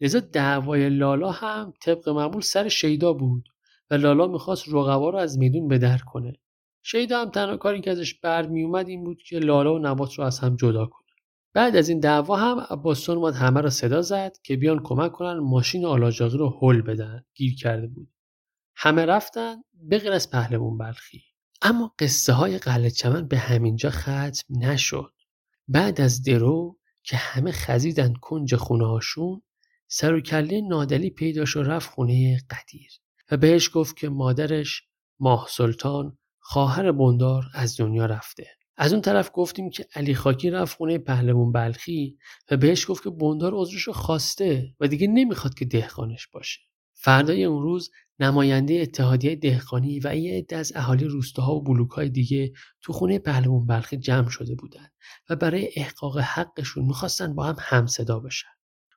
لذا 0.01 0.21
دعوای 0.21 0.89
لالا 0.89 1.31
هم 1.31 1.73
طبق 1.83 2.09
معمول 2.09 2.41
سر 2.41 2.69
شیدا 2.69 3.13
بود 3.13 3.49
و 3.91 3.95
لالا 3.95 4.27
می‌خواست 4.27 4.69
رقبا 4.69 5.11
رو 5.11 5.19
از 5.19 5.39
میدون 5.39 5.69
بدر 5.69 5.99
کنه. 5.99 6.33
شیدا 6.83 7.21
هم 7.21 7.31
تنها 7.31 7.57
کاری 7.57 7.81
که 7.81 7.91
ازش 7.91 8.15
برمیومد 8.15 8.89
این 8.89 9.05
بود 9.05 9.23
که 9.23 9.39
لالا 9.39 9.75
و 9.75 9.79
نبات 9.79 10.15
رو 10.15 10.25
از 10.25 10.39
هم 10.39 10.57
جدا 10.57 10.87
کنه. 10.87 11.09
بعد 11.55 11.77
از 11.77 11.89
این 11.89 12.01
دعوا 12.01 12.37
هم 12.37 12.61
عباسون 12.71 13.17
اومد 13.17 13.35
همه 13.35 13.61
رو 13.61 13.71
صدا 13.71 14.03
زد 14.03 14.37
که 14.43 14.57
بیان 14.57 14.83
کمک 14.83 15.13
کنن 15.13 15.39
ماشین 15.39 15.85
آلاجاقی 15.85 16.39
رو 16.39 16.59
هل 16.63 16.83
بدن. 16.83 17.25
گیر 17.35 17.55
کرده 17.55 17.87
بود. 17.87 18.09
همه 18.81 19.05
رفتن 19.05 19.57
به 19.75 19.99
غیر 19.99 20.13
از 20.13 20.31
پهلوان 20.31 20.79
بلخی. 20.79 21.23
اما 21.63 21.95
قصه 21.99 22.33
های 22.33 22.59
قلعه 22.59 22.91
چمن 22.91 23.29
به 23.29 23.39
همینجا 23.39 23.91
ختم 23.91 24.43
نشد. 24.51 25.13
بعد 25.69 26.01
از 26.01 26.23
درو 26.23 26.79
که 27.03 27.17
همه 27.17 27.53
خزیدن 27.53 28.15
کنج 28.15 28.57
خونه 28.57 28.87
هاشون 28.87 29.43
سر 29.89 30.15
و 30.15 30.21
کله 30.21 30.61
نادلی 30.61 31.11
پیداش 31.11 31.57
و 31.57 31.63
رفت 31.63 31.91
خونه 31.91 32.39
قدیر 32.51 32.91
و 33.31 33.37
بهش 33.37 33.71
گفت 33.75 33.97
که 33.97 34.09
مادرش 34.09 34.83
ماه 35.21 35.47
سلطان 35.51 36.19
خواهر 36.39 36.93
بندار 36.93 37.45
از 37.55 37.77
دنیا 37.77 38.07
رفته. 38.07 38.47
از 38.77 38.93
اون 38.93 39.03
طرف 39.03 39.31
گفتیم 39.35 39.71
که 39.71 39.87
علی 39.95 40.15
خاکی 40.15 40.51
رفت 40.51 40.77
خونه 40.77 40.99
پهلوان 40.99 41.53
بلخی 41.53 42.19
و 42.51 42.57
بهش 42.57 42.91
گفت 42.91 43.05
که 43.05 43.11
بندار 43.11 43.53
عذرشو 43.55 43.93
خواسته 43.93 44.75
و 44.81 44.89
دیگه 44.89 45.07
نمی‌خواد 45.07 45.55
که 45.55 45.65
دهقانش 45.65 46.27
باشه. 46.27 46.61
فردای 46.95 47.45
اون 47.45 47.63
روز 47.63 47.91
نماینده 48.21 48.75
اتحادیه 48.75 49.37
دهقانی 49.37 50.01
و 50.05 50.17
یه 50.17 50.39
عده 50.39 50.57
از 50.57 50.73
اهالی 50.75 51.05
روستاها 51.05 51.55
و 51.55 51.63
بلوکهای 51.63 52.09
دیگه 52.09 52.53
تو 52.83 52.93
خونه 52.93 53.19
پهلوان 53.19 53.67
بلخی 53.67 53.97
جمع 53.97 54.29
شده 54.29 54.55
بودن 54.55 54.89
و 55.31 55.37
برای 55.37 55.71
احقاق 55.77 56.19
حقشون 56.19 56.85
می‌خواستن 56.85 57.35
با 57.35 57.45
هم 57.45 57.57
همصدا 57.59 58.21
بشن. 58.21 58.49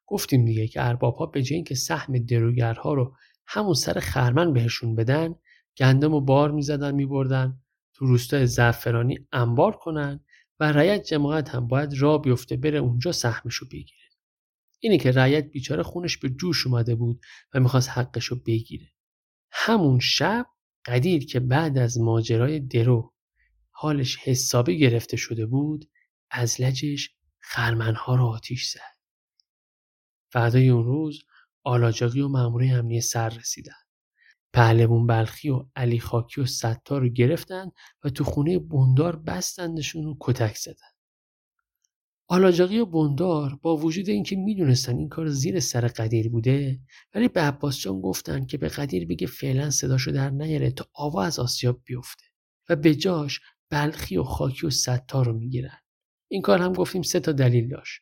گفتیم 0.07 0.45
دیگه 0.45 0.67
که 0.67 0.87
اربابها 0.87 1.25
به 1.25 1.43
جای 1.43 1.55
اینکه 1.55 1.75
سهم 1.75 2.17
دروگرها 2.17 2.93
رو 2.93 3.15
همون 3.47 3.73
سر 3.73 3.99
خرمن 3.99 4.53
بهشون 4.53 4.95
بدن 4.95 5.35
گندم 5.77 6.13
و 6.13 6.21
بار 6.21 6.51
می‌زدن 6.51 6.95
میبردن 6.95 7.59
تو 7.93 8.05
روستای 8.05 8.47
زعفرانی 8.47 9.27
انبار 9.31 9.75
کنن 9.75 10.19
و 10.59 10.71
رعیت 10.71 11.03
جماعت 11.03 11.49
هم 11.49 11.67
باید 11.67 11.93
را 11.93 12.17
بیفته 12.17 12.57
بره 12.57 12.77
اونجا 12.77 13.11
سهمشو 13.11 13.65
بگیره. 13.65 14.09
اینه 14.79 14.97
که 14.97 15.11
رعیت 15.11 15.51
بیچاره 15.51 15.83
خونش 15.83 16.17
به 16.17 16.29
جوش 16.29 16.67
اومده 16.67 16.95
بود 16.95 17.21
و 17.53 17.59
می‌خواست 17.59 17.89
حقشو 17.89 18.43
بگیره. 18.43 18.87
همون 19.51 19.99
شب 19.99 20.45
قدیر 20.85 21.25
که 21.25 21.39
بعد 21.39 21.77
از 21.77 21.99
ماجرای 21.99 22.59
درو 22.59 23.13
حالش 23.71 24.17
حسابی 24.17 24.79
گرفته 24.79 25.17
شده 25.17 25.45
بود 25.45 25.89
از 26.31 26.61
لجش 26.61 27.15
خرمنها 27.39 28.15
رو 28.15 28.25
آتیش 28.25 28.67
زد 28.69 28.97
فردای 30.31 30.69
اون 30.69 30.83
روز 30.83 31.23
آلاجاقی 31.63 32.21
و 32.21 32.27
مامورای 32.27 32.71
امنیه 32.71 33.01
سر 33.01 33.29
رسیدن 33.29 33.73
پهلوون 34.53 35.07
بلخی 35.07 35.49
و 35.49 35.65
علی 35.75 35.99
خاکی 35.99 36.41
و 36.41 36.45
ستار 36.45 37.01
رو 37.01 37.09
گرفتن 37.09 37.71
و 38.03 38.09
تو 38.09 38.23
خونه 38.23 38.59
بندار 38.59 39.15
بستندشون 39.15 40.03
رو 40.03 40.17
کتک 40.19 40.57
زدن. 40.57 40.90
آلاجاقی 42.31 42.79
و 42.79 42.85
بندار 42.85 43.59
با 43.61 43.77
وجود 43.77 44.09
اینکه 44.09 44.35
می‌دونستن 44.35 44.97
این 44.97 45.09
کار 45.09 45.29
زیر 45.29 45.59
سر 45.59 45.87
قدیر 45.87 46.29
بوده 46.29 46.79
ولی 47.13 47.27
به 47.27 47.41
عباس 47.41 47.79
جان 47.79 48.01
گفتن 48.01 48.45
که 48.45 48.57
به 48.57 48.67
قدیر 48.67 49.07
بگه 49.07 49.27
فعلا 49.27 49.69
صداشو 49.69 50.11
در 50.11 50.29
نیاره 50.29 50.71
تا 50.71 50.85
آوا 50.93 51.23
از 51.23 51.39
آسیاب 51.39 51.81
بیفته 51.85 52.23
و 52.69 52.75
به 52.75 52.95
جاش 52.95 53.39
بلخی 53.69 54.17
و 54.17 54.23
خاکی 54.23 54.67
و 54.67 54.69
ستار 54.69 55.25
رو 55.25 55.33
می‌گیرن. 55.33 55.77
این 56.27 56.41
کار 56.41 56.61
هم 56.61 56.73
گفتیم 56.73 57.01
سه 57.01 57.19
تا 57.19 57.31
دلیل 57.31 57.69
داشت. 57.69 58.01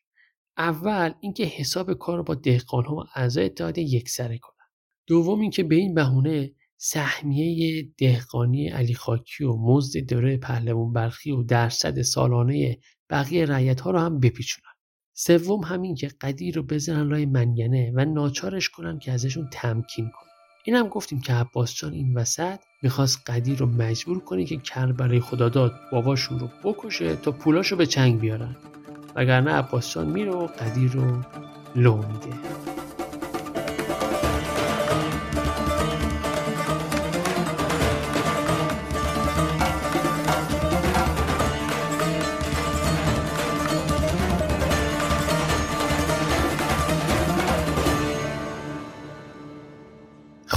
اول 0.57 1.11
اینکه 1.21 1.43
حساب 1.43 1.93
کار 1.93 2.17
رو 2.17 2.23
با 2.23 2.35
دهقانها 2.35 2.95
و 2.95 3.03
اعضای 3.15 3.45
اتحادیه 3.45 3.93
یکسره 3.95 4.37
کنن. 4.37 4.67
دوم 5.07 5.39
اینکه 5.39 5.63
به 5.63 5.75
این 5.75 5.93
بهونه 5.93 6.51
سهمیه 6.77 7.89
دهقانی 7.97 8.67
علی 8.67 8.93
خاکی 8.93 9.43
و 9.43 9.55
مزد 9.57 9.97
دوره 9.97 10.37
پهلوان 10.37 10.93
برخی 10.93 11.31
و 11.31 11.43
درصد 11.43 12.01
سالانه 12.01 12.77
بقیه 13.09 13.45
رعیت 13.45 13.81
ها 13.81 13.91
رو 13.91 13.99
هم 13.99 14.19
بپیچونن. 14.19 14.71
سوم 15.13 15.63
همین 15.63 15.95
که 15.95 16.07
قدیر 16.21 16.55
رو 16.55 16.63
بزنن 16.63 17.07
لای 17.07 17.25
منگنه 17.25 17.91
و 17.95 18.05
ناچارش 18.05 18.69
کنن 18.69 18.99
که 18.99 19.11
ازشون 19.11 19.49
تمکین 19.51 20.09
کنن. 20.09 20.29
این 20.63 20.75
هم 20.75 20.87
گفتیم 20.87 21.21
که 21.21 21.33
عباس 21.33 21.75
جان 21.75 21.93
این 21.93 22.13
وسط 22.13 22.59
می‌خواست 22.83 23.29
قدیر 23.29 23.57
رو 23.57 23.65
مجبور 23.65 24.19
کنه 24.19 24.45
که 24.45 24.57
کربلای 24.57 25.19
خداداد 25.19 25.73
باباشون 25.91 26.39
رو 26.39 26.49
بکشه 26.63 27.15
تا 27.15 27.31
پولاشو 27.31 27.75
به 27.75 27.85
چنگ 27.85 28.19
بیارن. 28.19 28.55
وگرنه 29.15 29.51
عباس 29.51 29.93
جان 29.93 30.07
میره 30.07 30.31
و 30.31 30.47
قدیر 30.47 30.91
رو 30.91 31.21
لو 31.75 31.97
میده. 31.97 32.68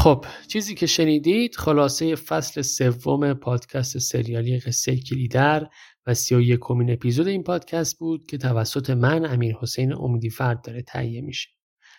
خب 0.03 0.25
چیزی 0.49 0.75
که 0.75 0.87
شنیدید 0.87 1.57
خلاصه 1.57 2.15
فصل 2.15 2.63
سوم 2.63 3.35
پادکست 3.35 3.99
سریالی 3.99 4.59
قصه 4.59 4.97
کلیدر 4.97 5.67
و 6.07 6.15
سی 6.15 6.35
و 6.35 6.41
یکمین 6.41 6.91
اپیزود 6.91 7.29
این 7.29 7.43
پادکست 7.43 7.99
بود 7.99 8.27
که 8.27 8.39
توسط 8.39 8.91
من 8.91 9.27
امیر 9.27 9.57
حسین 9.61 9.93
امیدی 9.93 10.31
فرد 10.31 10.65
داره 10.65 10.83
تهیه 10.83 11.21
میشه. 11.21 11.49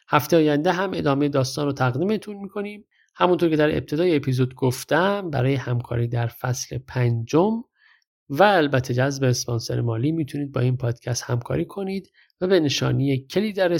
هفته 0.09 0.37
آینده 0.37 0.71
هم 0.71 0.91
ادامه 0.93 1.29
داستان 1.29 1.65
رو 1.65 1.73
تقدیمتون 1.73 2.35
می‌کنیم. 2.35 2.85
همونطور 3.15 3.49
که 3.49 3.55
در 3.55 3.77
ابتدای 3.77 4.15
اپیزود 4.15 4.55
گفتم 4.55 5.29
برای 5.29 5.55
همکاری 5.55 6.07
در 6.07 6.27
فصل 6.27 6.77
پنجم 6.77 7.63
و 8.29 8.43
البته 8.43 8.93
جذب 8.93 9.23
اسپانسر 9.23 9.81
مالی 9.81 10.11
می‌تونید 10.11 10.51
با 10.51 10.61
این 10.61 10.77
پادکست 10.77 11.23
همکاری 11.23 11.65
کنید 11.65 12.11
و 12.41 12.47
به 12.47 12.59
نشانی 12.59 13.27
کلی 13.27 13.53
در 13.53 13.79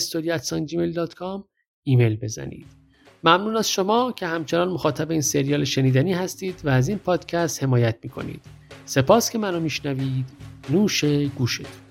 ایمیل 1.84 2.18
بزنید. 2.18 2.83
ممنون 3.24 3.58
از 3.58 3.72
شما 3.72 4.12
که 4.12 4.28
همچنان 4.28 4.70
مخاطب 4.70 5.12
این 5.12 5.22
سریال 5.22 5.64
شنیدنی 5.64 6.14
هستید 6.14 6.62
و 6.64 6.70
از 6.70 6.90
این 6.90 6.98
پادکست 6.98 7.64
حمایت 7.64 7.96
می‌کنید. 8.04 8.42
سپاس 8.86 9.30
که 9.30 9.38
منو 9.38 9.60
میشنوید. 9.60 10.26
نوش 10.70 11.06
گوشتون. 11.06 11.83